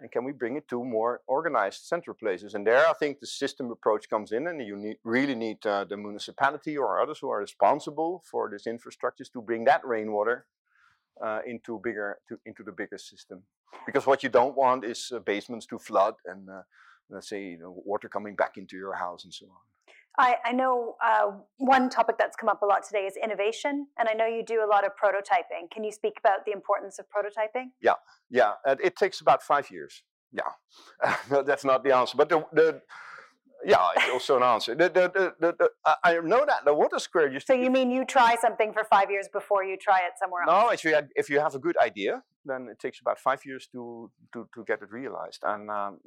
And 0.00 0.10
can 0.10 0.24
we 0.24 0.32
bring 0.32 0.56
it 0.56 0.68
to 0.68 0.84
more 0.84 1.20
organized 1.26 1.84
central 1.84 2.14
places? 2.14 2.54
And 2.54 2.66
there, 2.66 2.86
I 2.88 2.92
think 2.94 3.20
the 3.20 3.26
system 3.26 3.70
approach 3.70 4.08
comes 4.08 4.32
in, 4.32 4.46
and 4.46 4.60
you 4.64 4.76
need, 4.76 4.96
really 5.04 5.34
need 5.34 5.64
uh, 5.66 5.84
the 5.84 5.96
municipality 5.96 6.76
or 6.76 7.00
others 7.00 7.18
who 7.20 7.30
are 7.30 7.38
responsible 7.38 8.22
for 8.30 8.50
this 8.50 8.66
infrastructures 8.66 9.30
to 9.32 9.42
bring 9.42 9.64
that 9.64 9.84
rainwater 9.84 10.46
uh, 11.24 11.40
into 11.46 11.80
bigger 11.82 12.18
to, 12.28 12.38
into 12.46 12.62
the 12.62 12.72
bigger 12.72 12.98
system. 12.98 13.42
Because 13.86 14.06
what 14.06 14.22
you 14.22 14.28
don't 14.28 14.56
want 14.56 14.84
is 14.84 15.12
uh, 15.14 15.18
basements 15.20 15.66
to 15.66 15.78
flood 15.78 16.14
and 16.26 16.48
uh, 16.48 16.62
let's 17.10 17.28
say 17.28 17.42
you 17.42 17.58
know, 17.58 17.82
water 17.84 18.08
coming 18.08 18.34
back 18.34 18.56
into 18.56 18.76
your 18.76 18.94
house 18.94 19.24
and 19.24 19.34
so 19.34 19.46
on. 19.46 19.52
I, 20.20 20.36
I 20.44 20.52
know 20.52 20.96
uh, 21.02 21.30
one 21.56 21.88
topic 21.88 22.16
that's 22.18 22.36
come 22.36 22.50
up 22.50 22.60
a 22.60 22.66
lot 22.66 22.84
today 22.86 23.06
is 23.06 23.14
innovation, 23.22 23.86
and 23.98 24.06
I 24.06 24.12
know 24.12 24.26
you 24.26 24.44
do 24.44 24.62
a 24.62 24.68
lot 24.68 24.84
of 24.84 24.92
prototyping. 25.02 25.70
Can 25.72 25.82
you 25.82 25.90
speak 25.90 26.14
about 26.18 26.44
the 26.44 26.52
importance 26.52 26.98
of 26.98 27.06
prototyping? 27.06 27.68
Yeah, 27.80 27.94
yeah. 28.28 28.52
it 28.66 28.96
takes 28.96 29.22
about 29.22 29.42
five 29.42 29.70
years. 29.70 30.02
Yeah, 30.30 31.14
that's 31.44 31.64
not 31.64 31.84
the 31.84 31.96
answer, 31.96 32.18
but 32.18 32.28
the, 32.28 32.44
the 32.52 32.82
yeah, 33.64 33.88
it's 33.96 34.10
also 34.10 34.36
an 34.36 34.42
answer. 34.42 34.74
The, 34.74 34.88
the, 34.88 35.34
the, 35.40 35.70
I 36.04 36.18
know 36.20 36.44
that 36.46 36.64
the 36.64 36.74
water 36.74 36.98
square 36.98 37.30
used 37.30 37.46
so 37.46 37.54
you 37.54 37.70
mean 37.70 37.90
you 37.90 38.04
try 38.04 38.36
something 38.40 38.72
for 38.72 38.84
five 38.84 39.10
years 39.10 39.28
before 39.32 39.64
you 39.64 39.76
try 39.76 39.98
it 39.98 40.12
somewhere 40.18 40.42
else? 40.42 40.50
No, 40.50 40.70
if 40.70 40.84
you, 40.84 40.94
had, 40.94 41.08
if 41.14 41.28
you 41.28 41.40
have 41.40 41.54
a 41.54 41.58
good 41.58 41.76
idea, 41.78 42.22
then 42.44 42.68
it 42.70 42.78
takes 42.78 43.00
about 43.00 43.18
five 43.18 43.44
years 43.44 43.68
to, 43.72 44.10
to, 44.32 44.48
to 44.54 44.64
get 44.64 44.82
it 44.82 44.90
realized. 44.90 45.42
And, 45.44 45.70
um, 45.70 45.98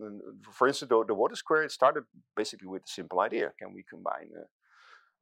for 0.52 0.68
instance, 0.68 0.90
the, 0.90 1.04
the 1.06 1.14
water 1.14 1.36
square, 1.36 1.64
it 1.64 1.72
started 1.72 2.04
basically 2.36 2.68
with 2.68 2.84
a 2.84 2.92
simple 2.92 3.20
idea. 3.20 3.52
Can 3.60 3.74
we 3.74 3.84
combine 3.88 4.30
a, 4.36 4.46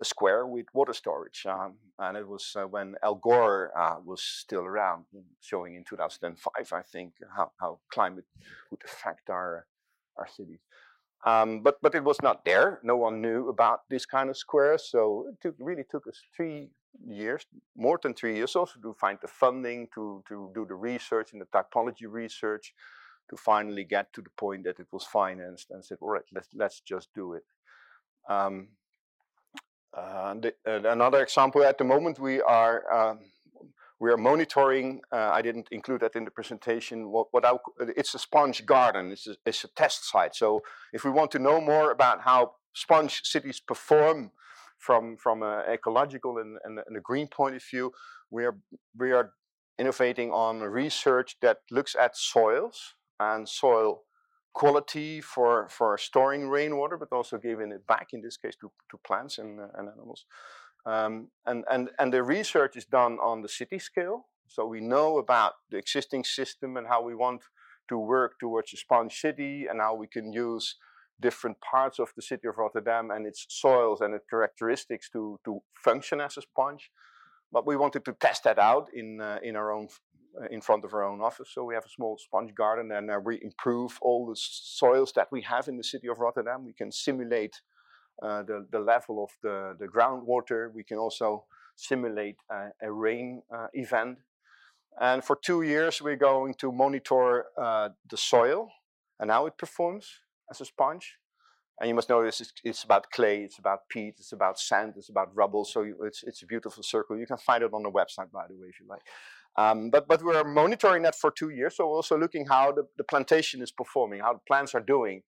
a 0.01 0.05
square 0.05 0.45
with 0.45 0.67
water 0.73 0.93
storage? 0.93 1.45
Um, 1.45 1.75
and 1.99 2.17
it 2.17 2.27
was 2.27 2.55
uh, 2.55 2.63
when 2.63 2.95
Al 3.03 3.15
Gore 3.15 3.71
uh, 3.77 3.97
was 4.03 4.21
still 4.23 4.63
around, 4.63 5.05
showing 5.41 5.75
in 5.75 5.83
2005, 5.83 6.51
I 6.71 6.81
think, 6.81 7.13
how, 7.35 7.51
how 7.59 7.79
climate 7.91 8.25
would 8.69 8.81
affect 8.85 9.29
our, 9.29 9.65
our 10.17 10.27
cities. 10.27 10.59
Um, 11.23 11.61
but 11.61 11.77
but 11.81 11.93
it 11.93 12.03
was 12.03 12.17
not 12.23 12.45
there. 12.45 12.79
No 12.83 12.97
one 12.97 13.21
knew 13.21 13.49
about 13.49 13.81
this 13.89 14.05
kind 14.05 14.29
of 14.29 14.37
squares, 14.37 14.89
so 14.89 15.27
it 15.29 15.39
took, 15.41 15.55
really 15.59 15.83
took 15.89 16.07
us 16.07 16.19
three 16.35 16.69
years, 17.07 17.45
more 17.77 17.99
than 18.01 18.13
three 18.13 18.35
years, 18.35 18.55
also 18.55 18.79
to 18.81 18.93
find 18.93 19.19
the 19.21 19.27
funding, 19.27 19.87
to 19.93 20.23
to 20.27 20.51
do 20.55 20.65
the 20.65 20.73
research 20.73 21.31
and 21.33 21.41
the 21.41 21.45
typology 21.45 22.07
research, 22.07 22.73
to 23.29 23.37
finally 23.37 23.83
get 23.83 24.11
to 24.13 24.21
the 24.21 24.31
point 24.35 24.63
that 24.63 24.79
it 24.79 24.87
was 24.91 25.03
financed 25.03 25.69
and 25.69 25.85
said, 25.85 25.97
all 26.01 26.09
right, 26.09 26.25
let's 26.33 26.49
let's 26.55 26.81
just 26.81 27.09
do 27.13 27.33
it. 27.33 27.43
Um, 28.27 28.69
uh, 29.93 30.33
the, 30.35 30.53
uh, 30.65 30.89
another 30.89 31.21
example 31.21 31.63
at 31.63 31.77
the 31.77 31.83
moment 31.83 32.17
we 32.19 32.41
are 32.41 32.91
um, 32.91 33.19
we 34.01 34.09
are 34.09 34.17
monitoring, 34.17 34.99
uh, 35.11 35.29
I 35.31 35.43
didn't 35.43 35.67
include 35.69 36.01
that 36.01 36.15
in 36.15 36.25
the 36.25 36.31
presentation, 36.31 37.11
what, 37.11 37.27
what 37.29 37.45
I, 37.45 37.53
it's 37.95 38.15
a 38.15 38.19
sponge 38.19 38.65
garden, 38.65 39.11
it's 39.11 39.27
a, 39.27 39.35
it's 39.45 39.63
a 39.63 39.67
test 39.67 40.09
site. 40.09 40.35
So 40.35 40.61
if 40.91 41.03
we 41.05 41.11
want 41.11 41.29
to 41.31 41.39
know 41.39 41.61
more 41.61 41.91
about 41.91 42.21
how 42.21 42.53
sponge 42.73 43.21
cities 43.23 43.59
perform 43.59 44.31
from, 44.79 45.17
from 45.17 45.43
an 45.43 45.71
ecological 45.71 46.39
and, 46.39 46.57
and, 46.63 46.79
and 46.87 46.97
a 46.97 46.99
green 46.99 47.27
point 47.27 47.55
of 47.55 47.63
view, 47.63 47.91
we 48.31 48.43
are, 48.43 48.57
we 48.97 49.11
are 49.11 49.33
innovating 49.77 50.31
on 50.31 50.61
research 50.61 51.35
that 51.43 51.57
looks 51.69 51.95
at 51.95 52.17
soils 52.17 52.95
and 53.19 53.47
soil 53.47 54.01
quality 54.53 55.21
for, 55.21 55.67
for 55.69 55.95
storing 55.99 56.49
rainwater, 56.49 56.97
but 56.97 57.15
also 57.15 57.37
giving 57.37 57.71
it 57.71 57.85
back, 57.85 58.07
in 58.13 58.21
this 58.21 58.35
case, 58.35 58.55
to, 58.61 58.71
to 58.89 58.97
plants 59.05 59.37
and, 59.37 59.59
uh, 59.59 59.67
and 59.77 59.87
animals. 59.89 60.25
Um, 60.85 61.27
and, 61.45 61.63
and, 61.71 61.89
and 61.99 62.13
the 62.13 62.23
research 62.23 62.75
is 62.75 62.85
done 62.85 63.17
on 63.19 63.41
the 63.41 63.49
city 63.49 63.79
scale. 63.79 64.27
So 64.47 64.65
we 64.65 64.81
know 64.81 65.17
about 65.17 65.53
the 65.69 65.77
existing 65.77 66.23
system 66.23 66.77
and 66.77 66.87
how 66.87 67.01
we 67.01 67.15
want 67.15 67.43
to 67.89 67.97
work 67.97 68.39
towards 68.39 68.73
a 68.73 68.77
sponge 68.77 69.19
city 69.19 69.65
and 69.69 69.79
how 69.79 69.95
we 69.95 70.07
can 70.07 70.33
use 70.33 70.75
different 71.19 71.57
parts 71.61 71.99
of 71.99 72.11
the 72.15 72.21
city 72.21 72.47
of 72.47 72.57
Rotterdam 72.57 73.11
and 73.11 73.27
its 73.27 73.45
soils 73.49 74.01
and 74.01 74.13
its 74.13 74.25
characteristics 74.29 75.09
to, 75.11 75.39
to 75.45 75.61
function 75.75 76.19
as 76.19 76.37
a 76.37 76.41
sponge. 76.41 76.89
But 77.51 77.67
we 77.67 77.77
wanted 77.77 78.05
to 78.05 78.13
test 78.13 78.43
that 78.45 78.59
out 78.59 78.87
in, 78.93 79.21
uh, 79.21 79.39
in 79.43 79.55
our 79.55 79.71
own 79.71 79.87
uh, 80.41 80.45
in 80.49 80.61
front 80.61 80.85
of 80.85 80.93
our 80.93 81.03
own 81.03 81.19
office. 81.19 81.49
So 81.53 81.65
we 81.65 81.73
have 81.73 81.83
a 81.85 81.89
small 81.89 82.17
sponge 82.17 82.55
garden 82.55 82.89
and 82.93 83.11
uh, 83.11 83.19
we 83.21 83.41
improve 83.43 83.99
all 84.01 84.25
the 84.25 84.37
soils 84.37 85.11
that 85.17 85.27
we 85.29 85.41
have 85.41 85.67
in 85.67 85.75
the 85.75 85.83
city 85.83 86.07
of 86.07 86.19
Rotterdam. 86.19 86.63
We 86.63 86.71
can 86.71 86.89
simulate 86.89 87.59
uh, 88.21 88.43
the, 88.43 88.65
the 88.71 88.79
level 88.79 89.23
of 89.23 89.31
the, 89.41 89.75
the 89.79 89.87
groundwater. 89.87 90.73
We 90.73 90.83
can 90.83 90.97
also 90.97 91.45
simulate 91.75 92.37
a 92.81 92.91
rain 92.91 93.41
uh, 93.53 93.67
event. 93.73 94.19
And 94.99 95.23
for 95.23 95.37
two 95.41 95.61
years, 95.61 96.01
we're 96.01 96.17
going 96.17 96.53
to 96.55 96.71
monitor 96.71 97.45
uh, 97.57 97.89
the 98.09 98.17
soil 98.17 98.69
and 99.19 99.31
how 99.31 99.45
it 99.45 99.57
performs 99.57 100.07
as 100.49 100.61
a 100.61 100.65
sponge. 100.65 101.17
And 101.79 101.87
you 101.87 101.95
must 101.95 102.09
know 102.09 102.23
this 102.23 102.41
is, 102.41 102.53
it's 102.63 102.83
about 102.83 103.09
clay, 103.09 103.43
it's 103.43 103.57
about 103.57 103.89
peat, 103.89 104.15
it's 104.19 104.33
about 104.33 104.59
sand, 104.59 104.93
it's 104.97 105.09
about 105.09 105.35
rubble. 105.35 105.65
So 105.65 105.83
it's, 106.03 106.23
it's 106.23 106.43
a 106.43 106.45
beautiful 106.45 106.83
circle. 106.83 107.17
You 107.17 107.25
can 107.25 107.37
find 107.37 107.63
it 107.63 107.73
on 107.73 107.81
the 107.81 107.89
website, 107.89 108.31
by 108.31 108.45
the 108.47 108.53
way, 108.53 108.67
if 108.67 108.79
you 108.79 108.85
like. 108.87 109.01
Um, 109.55 109.89
but, 109.89 110.07
but 110.07 110.23
we're 110.23 110.43
monitoring 110.43 111.01
that 111.03 111.15
for 111.15 111.31
two 111.31 111.49
years. 111.49 111.77
So 111.77 111.87
we're 111.87 111.95
also 111.95 112.17
looking 112.17 112.45
how 112.45 112.71
the, 112.71 112.83
the 112.97 113.03
plantation 113.03 113.61
is 113.63 113.71
performing, 113.71 114.19
how 114.19 114.33
the 114.33 114.41
plants 114.47 114.75
are 114.75 114.81
doing. 114.81 115.23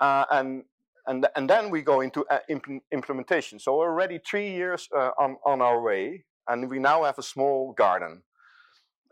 Uh, 0.00 0.24
and 0.30 0.64
and, 1.06 1.26
and 1.36 1.48
then 1.48 1.70
we 1.70 1.82
go 1.82 2.00
into 2.00 2.24
uh, 2.30 2.38
imp 2.48 2.66
implementation. 2.92 3.58
So 3.58 3.74
already 3.74 4.18
three 4.18 4.50
years 4.50 4.88
uh, 4.96 5.10
on, 5.18 5.36
on 5.44 5.60
our 5.60 5.80
way, 5.80 6.24
and 6.48 6.70
we 6.70 6.78
now 6.78 7.04
have 7.04 7.18
a 7.18 7.22
small 7.22 7.72
garden 7.72 8.22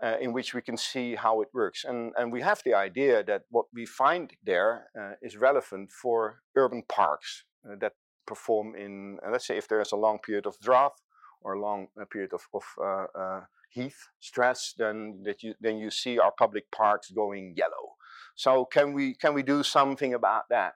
uh, 0.02 0.16
in 0.20 0.32
which 0.32 0.54
we 0.54 0.60
can 0.60 0.76
see 0.76 1.14
how 1.14 1.40
it 1.40 1.48
works. 1.52 1.84
And, 1.84 2.12
and 2.16 2.32
we 2.32 2.42
have 2.42 2.62
the 2.64 2.74
idea 2.74 3.22
that 3.24 3.42
what 3.50 3.66
we 3.72 3.86
find 3.86 4.32
there 4.44 4.88
uh, 4.98 5.12
is 5.22 5.36
relevant 5.36 5.92
for 5.92 6.42
urban 6.56 6.82
parks 6.88 7.44
uh, 7.64 7.76
that 7.80 7.92
perform 8.26 8.74
in, 8.74 9.18
uh, 9.24 9.30
let's 9.30 9.46
say 9.46 9.56
if 9.56 9.68
there's 9.68 9.92
a 9.92 9.96
long 9.96 10.18
period 10.18 10.46
of 10.46 10.58
drought 10.60 10.94
or 11.40 11.54
a 11.54 11.60
long 11.60 11.88
period 12.10 12.32
of, 12.32 12.42
of 12.52 13.44
heat 13.68 13.94
stress, 14.20 14.74
then, 14.78 15.22
that 15.24 15.42
you, 15.42 15.54
then 15.60 15.76
you 15.78 15.90
see 15.90 16.18
our 16.18 16.32
public 16.32 16.70
parks 16.70 17.10
going 17.10 17.54
yellow. 17.56 17.96
So 18.34 18.64
can 18.64 18.92
we, 18.92 19.14
can 19.14 19.34
we 19.34 19.42
do 19.42 19.62
something 19.62 20.14
about 20.14 20.44
that? 20.50 20.74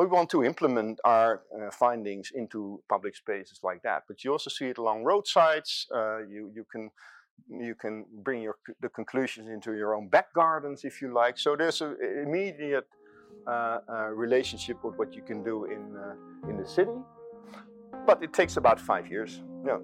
We 0.00 0.06
want 0.06 0.30
to 0.30 0.42
implement 0.42 0.98
our 1.04 1.42
uh, 1.54 1.70
findings 1.70 2.32
into 2.34 2.82
public 2.88 3.14
spaces 3.14 3.60
like 3.62 3.82
that. 3.82 4.04
But 4.08 4.24
you 4.24 4.32
also 4.32 4.48
see 4.48 4.66
it 4.72 4.78
along 4.78 5.04
roadsides. 5.04 5.86
Uh, 5.94 6.20
you 6.34 6.50
you 6.54 6.64
can 6.72 6.90
you 7.66 7.74
can 7.74 8.06
bring 8.26 8.40
your 8.40 8.56
the 8.80 8.88
conclusions 8.88 9.46
into 9.50 9.70
your 9.74 9.94
own 9.94 10.08
back 10.08 10.32
gardens 10.32 10.84
if 10.84 11.02
you 11.02 11.12
like. 11.12 11.36
So 11.38 11.54
there's 11.54 11.82
an 11.82 11.96
immediate 12.26 12.88
uh, 13.46 13.50
uh, 13.50 14.08
relationship 14.24 14.82
with 14.82 14.94
what 14.96 15.14
you 15.16 15.22
can 15.22 15.44
do 15.44 15.56
in 15.64 15.82
uh, 16.04 16.48
in 16.50 16.56
the 16.56 16.66
city. 16.66 16.98
But 18.06 18.22
it 18.22 18.32
takes 18.32 18.56
about 18.56 18.80
five 18.80 19.06
years. 19.06 19.42
Yeah. 19.66 19.80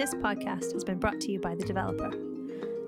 This 0.00 0.14
podcast 0.14 0.72
has 0.72 0.84
been 0.84 0.98
brought 0.98 1.20
to 1.20 1.32
you 1.32 1.38
by 1.38 1.54
the 1.54 1.66
developer. 1.66 2.29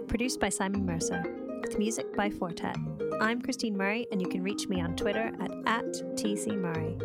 Produced 0.08 0.40
by 0.40 0.48
Simon 0.48 0.84
Mercer, 0.84 1.22
with 1.60 1.78
music 1.78 2.14
by 2.16 2.30
Fortet. 2.30 2.76
I'm 3.20 3.40
Christine 3.40 3.76
Murray, 3.76 4.06
and 4.10 4.20
you 4.20 4.28
can 4.28 4.42
reach 4.42 4.68
me 4.68 4.80
on 4.80 4.96
Twitter 4.96 5.32
at, 5.40 5.50
at 5.66 5.92
TCMurray. 6.16 6.98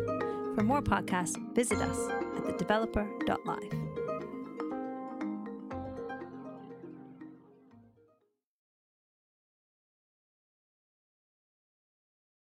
For 0.54 0.62
more 0.62 0.82
podcasts, 0.82 1.36
visit 1.54 1.78
us 1.78 2.10
at 2.36 2.44
thedeveloper.live. 2.44 3.87